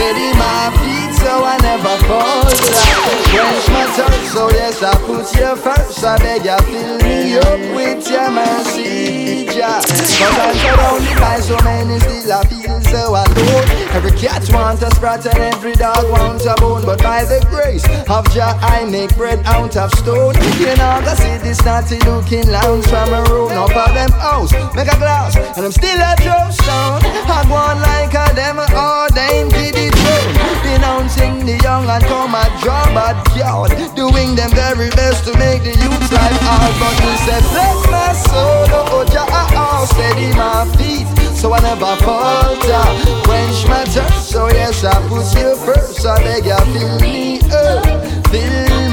[0.00, 3.20] Steady my feet so I never fall down.
[3.28, 6.02] Quench my thirst, so yes I put you first.
[6.02, 9.84] I beg you fill me up with your mercy, Jah.
[9.84, 13.66] But I'm surrounded by so many, still I feel so alone.
[13.92, 16.82] Every cat wants a sprat and every dog wants a bone.
[16.86, 20.34] But by the grace of Jah, I make bread out of stone.
[20.56, 23.52] You know, I see this naughty looking lounge from a room.
[23.52, 27.04] Up of them house, make a glass, and I'm still a drop stone.
[27.28, 29.89] I go on like a them ordained to
[30.62, 33.70] Denouncing the young and come and draw bad yard.
[33.96, 36.74] Doing them very best to make the youth life hard.
[36.78, 41.06] But you said, bless my soul, oh Jah, oh, steady my feet.
[41.36, 42.84] So I never falter,
[43.24, 44.30] quench my thirst.
[44.30, 46.04] So yes, I put you first.
[46.04, 48.19] I beg you, feel me up, fill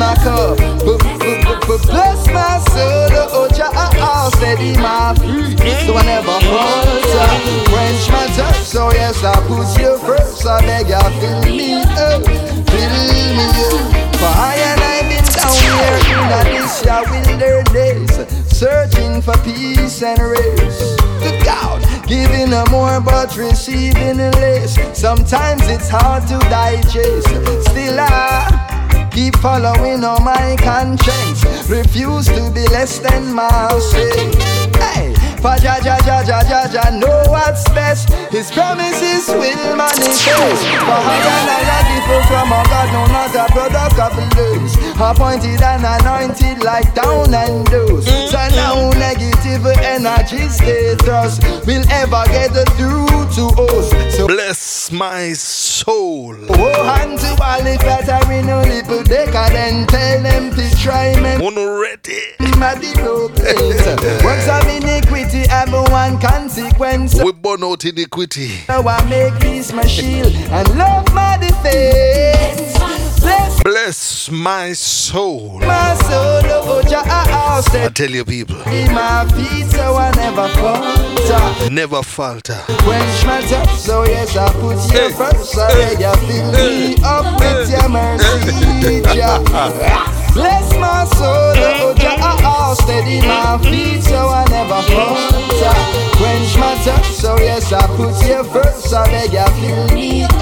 [0.07, 0.57] my cup.
[0.57, 5.59] B- b- b- b- Bless my soul, oh Jah, oh, steady my feet.
[5.85, 7.29] So I never falter,
[7.67, 8.71] quench my thirst.
[8.71, 10.45] So yes, I put you first.
[10.45, 12.23] I beg you, fill me up,
[12.71, 14.15] fill me up.
[14.19, 18.11] For I and I been down here in a this your wilderness,
[18.47, 20.99] searching for peace and rest.
[21.23, 24.77] To God, giving a more but receiving less.
[24.97, 27.27] Sometimes it's hard to digest.
[27.67, 28.76] Still I
[29.17, 31.43] keep following on my conscience.
[31.67, 33.91] Refuse to be less than myself.
[34.75, 35.26] Hey.
[35.41, 38.09] For Jah Jah Jah Jah Jah Jah know what's best.
[38.31, 40.25] His promises will manifest.
[40.25, 44.73] For I and are different from a God, no not a product of lose.
[44.97, 48.07] Appointed and anointed like down and dose.
[48.31, 53.07] So now negative energy stay thrust will ever get through
[53.37, 54.15] to us.
[54.15, 56.35] So Bless my soul.
[56.49, 61.45] Oh, and to all the flattering little decadent, tell them to try me.
[61.45, 62.21] Uno ready.
[62.57, 63.85] My place.
[64.25, 67.15] Works of iniquity have one consequence.
[67.21, 68.61] We burn out iniquity.
[68.67, 72.77] Now I make peace my shield and love my defense.
[73.21, 75.59] Bless Bless my soul.
[75.59, 79.95] my soul, oh, oh Jah, ah, I step tell you, people, in my feet so
[79.95, 81.69] I never falter.
[81.69, 82.57] never falter.
[82.67, 85.57] Quench my thirst, so yes I put you first.
[85.57, 89.01] I beg you fill me up with your mercy.
[90.37, 95.77] Bless my soul, oh, oh ah, ah, Jah, steady my feet so I never falter.
[96.17, 98.93] Quench my thirst, so yes I put you first.
[98.93, 100.33] I beg you fill me up,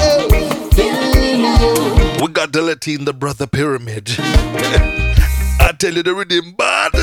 [0.73, 2.22] fill me up.
[2.22, 4.10] We got the Latin, the brother pyramid.
[4.18, 6.93] I tell you, the rhythm bad.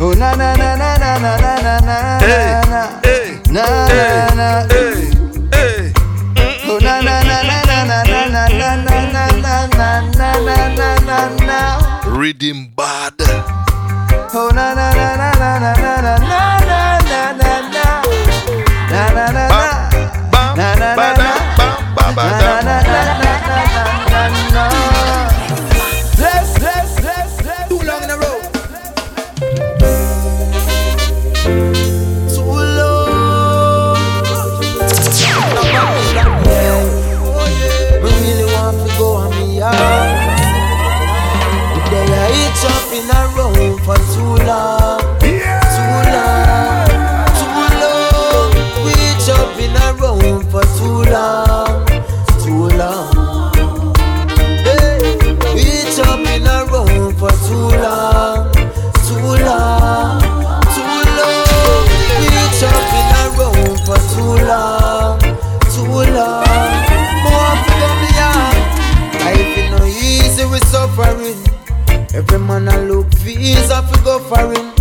[0.00, 4.34] Oh na na na na na na na na na Hey, na hey, na na
[4.34, 4.66] na.
[4.68, 5.08] hey,
[5.54, 5.92] hey.
[6.68, 10.68] Oh na na na na na na na na na na na na na na
[10.74, 11.58] na na na.
[12.18, 13.14] Rhythm bad.
[14.38, 19.24] Oh na na na na na na na na na na na na na na
[19.24, 19.48] na na.
[20.56, 21.45] Na, na,
[74.28, 74.72] foreign.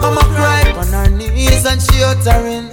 [0.00, 2.70] Mama cry on her knees and she uttering.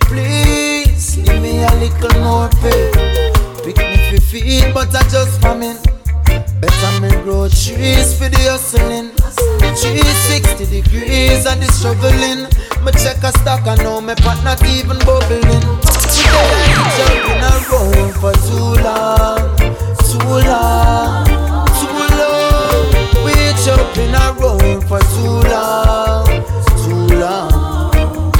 [0.00, 2.90] Please give me a little more pay.
[3.64, 5.78] Pick me fi feed, but I just famine.
[6.60, 9.10] Better me grow trees for the hustling.
[9.74, 12.44] 360 degrees and the struggling.
[12.84, 14.14] Me check a stock and know my
[14.44, 15.64] not even bubbling.
[16.12, 19.56] Today I jump in a row for too long,
[20.06, 21.31] too long,
[23.94, 26.26] jump in a row for too long,
[26.84, 27.50] too long.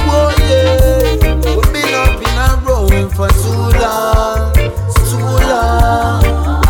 [0.05, 6.23] Oh yeah, we been up in a row for too long, too long,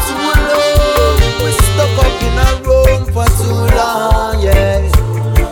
[0.07, 1.17] too long.
[1.43, 4.89] We stuck up in a room for too long, yeah.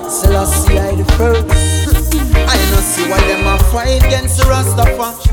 [0.10, 2.16] Selassie I the first.
[2.36, 5.31] I no see why them a fight against the Rastafari.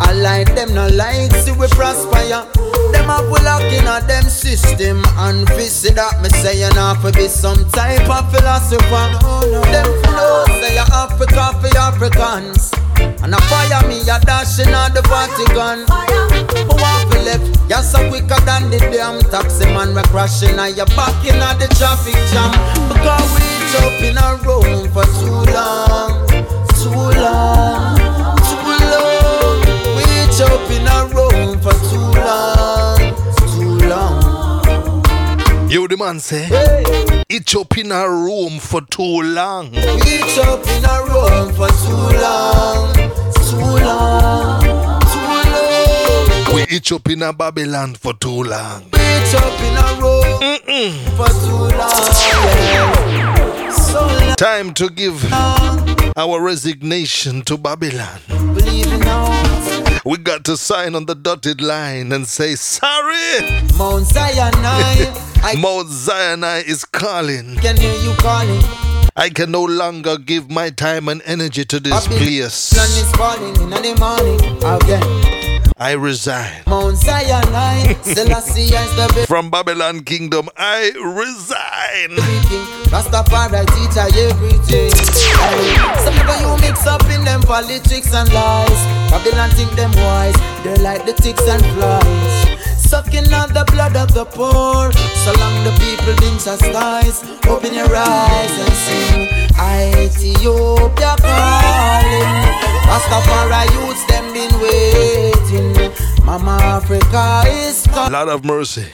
[0.00, 2.22] I like them no like see we prosper.
[2.92, 7.00] Them a pull lock in a them system and see that me say you not
[7.02, 9.06] for be some type of philosopher.
[9.72, 12.72] Them flow say you Africa for Africans.
[13.22, 15.86] And a fire me a dashing at the Vatican.
[16.66, 17.44] Who want to left?
[17.68, 19.94] You're so quicker than the damn taxi man.
[19.94, 22.50] We're crashing and you're back in the traffic jam.
[22.88, 26.26] Because we jump in a room for too long,
[26.80, 27.98] too long,
[35.68, 37.24] You the man say, Hey.
[37.28, 39.70] itch up in a room for too long.
[39.70, 42.94] We jump in a room for too long,
[43.34, 44.62] too long,
[45.12, 46.54] too long.
[46.54, 48.82] We itch Bleach up in a Babylon for too long.
[48.90, 50.22] Bitch up in a row
[51.16, 52.12] for too long.
[53.70, 55.22] So long, Time to give
[56.16, 58.20] our resignation to Babylon.
[58.54, 59.47] believing out.
[60.04, 63.40] We got to sign on the dotted line and say, Sorry,
[63.76, 67.56] Mount Zion, I Mount Sinai is calling.
[67.56, 68.62] can hear you calling.
[69.16, 72.72] I can no longer give my time and energy to this Sun place.
[72.72, 75.37] is falling in the morning again.
[75.80, 76.64] I resign.
[76.66, 82.18] Mount Zion, I Selassie the From Babylon Kingdom, I resign.
[82.90, 84.90] Rastafari teach I everything.
[86.02, 88.80] Some people you mix up in them politics and lies.
[89.12, 90.34] Babylon think them wise.
[90.64, 92.58] They're like the ticks and flies.
[92.76, 94.90] Sucking out the blood of the poor.
[94.90, 97.22] So long the people been chastised.
[97.46, 99.28] Open your eyes and sing.
[99.54, 102.34] Ethiopia calling.
[102.90, 105.17] Rastafari youths them been waiting.
[106.28, 108.84] Mama Africa is Lord of mercy.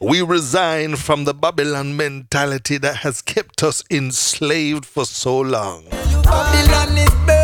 [0.00, 5.84] We resign from the Babylon mentality that has kept us enslaved for so long.
[6.24, 7.37] Babylon is.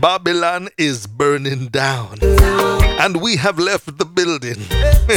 [0.00, 2.18] Babylon is burning down.
[3.00, 4.54] And we have left the building.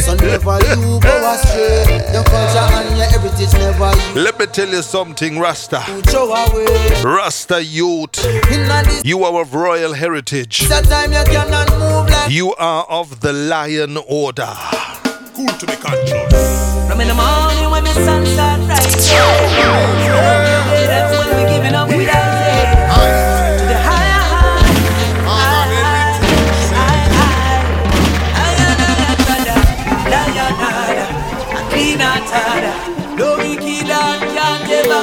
[0.02, 1.84] So never you go astray.
[2.12, 5.78] Your culture and your heritage never you Let me tell you something, Rasta.
[7.04, 8.18] Rasta youth,
[8.50, 10.62] In a this you are of royal heritage.
[10.62, 14.52] you cannot move like You are of the lion order.
[15.34, 16.88] Cool to be conscious.
[16.88, 21.88] From in the morning when the sun start rising, yeah, that's when we giving up
[21.88, 22.21] without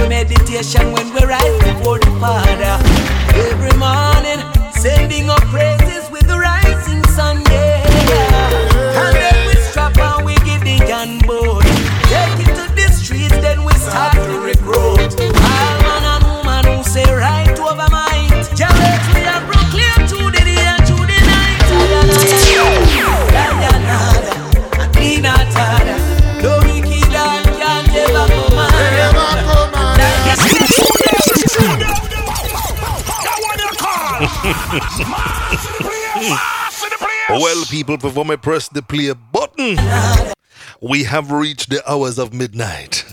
[0.10, 2.93] meditation when we rise before the Father.
[37.30, 39.78] Well, people, before I press the play button,
[40.82, 43.06] we have reached the hours of midnight.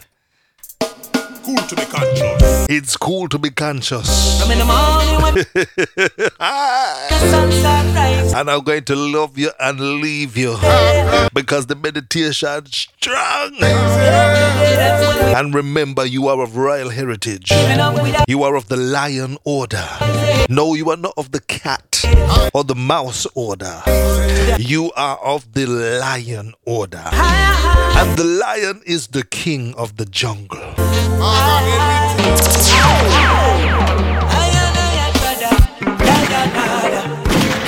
[0.81, 2.67] Cool to be conscious.
[2.69, 4.41] It's cool to be conscious.
[8.35, 10.57] And I'm going to love you and leave you
[11.35, 13.57] because the meditation is strong.
[13.59, 17.49] That's when we And remember, you are of royal heritage.
[17.49, 19.85] giving up without You are of the lion order.
[20.49, 22.05] No, you are not of the cat
[22.55, 23.83] or the mouse order.
[24.59, 27.03] You are of the lion order.
[27.13, 30.59] And the lion is the king of the jungle.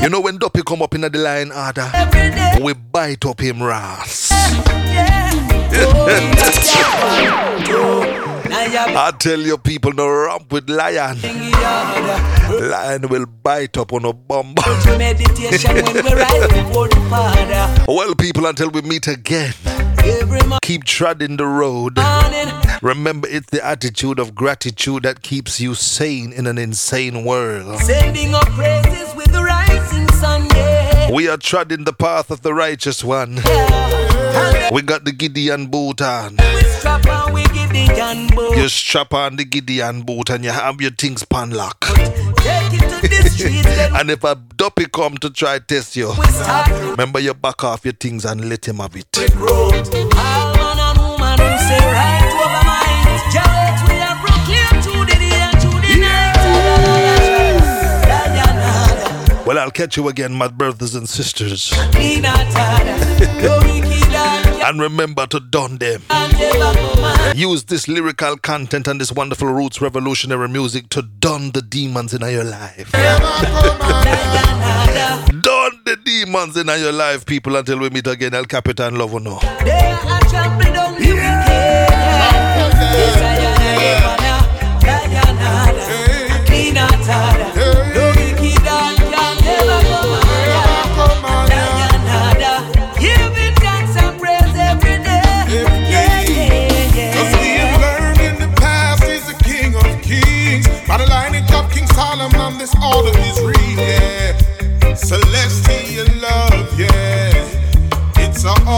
[0.00, 1.90] You know when Duppy come up in the lion order,
[2.62, 4.30] we bite up him ras.
[9.00, 11.18] I tell you people, no romp with lion.
[12.70, 14.54] Lion will bite up on a bum.
[17.88, 19.52] Well, people, until we meet again,
[20.62, 21.98] keep treading the road.
[22.82, 27.80] Remember, it's the attitude of gratitude that keeps you sane in an insane world.
[27.80, 29.07] sending up praises
[31.18, 33.34] We are treading the path of the righteous one.
[34.72, 36.36] We got the Gideon boot on.
[36.36, 38.56] then strap and we give the gun boat.
[38.56, 41.80] You strap on the Gideon boot and you have your things pan lock.
[41.80, 42.04] Take
[42.72, 46.26] it to the streets, then And if a duppy come to try test you, we
[46.26, 49.08] start to remember you back off your things and let him have it.
[59.48, 61.72] Well, I'll catch you again, my brothers and sisters.
[64.62, 66.02] and remember to don them.
[67.34, 72.20] Use this lyrical content and this wonderful roots revolutionary music to don the demons in
[72.30, 72.92] your life.
[72.92, 73.22] don
[75.86, 78.34] the demons in your life, people, until we meet again.
[78.34, 79.38] El Capitan Love or no.
[87.08, 87.47] Yeah.
[108.38, 108.54] So.
[108.68, 108.77] Oh,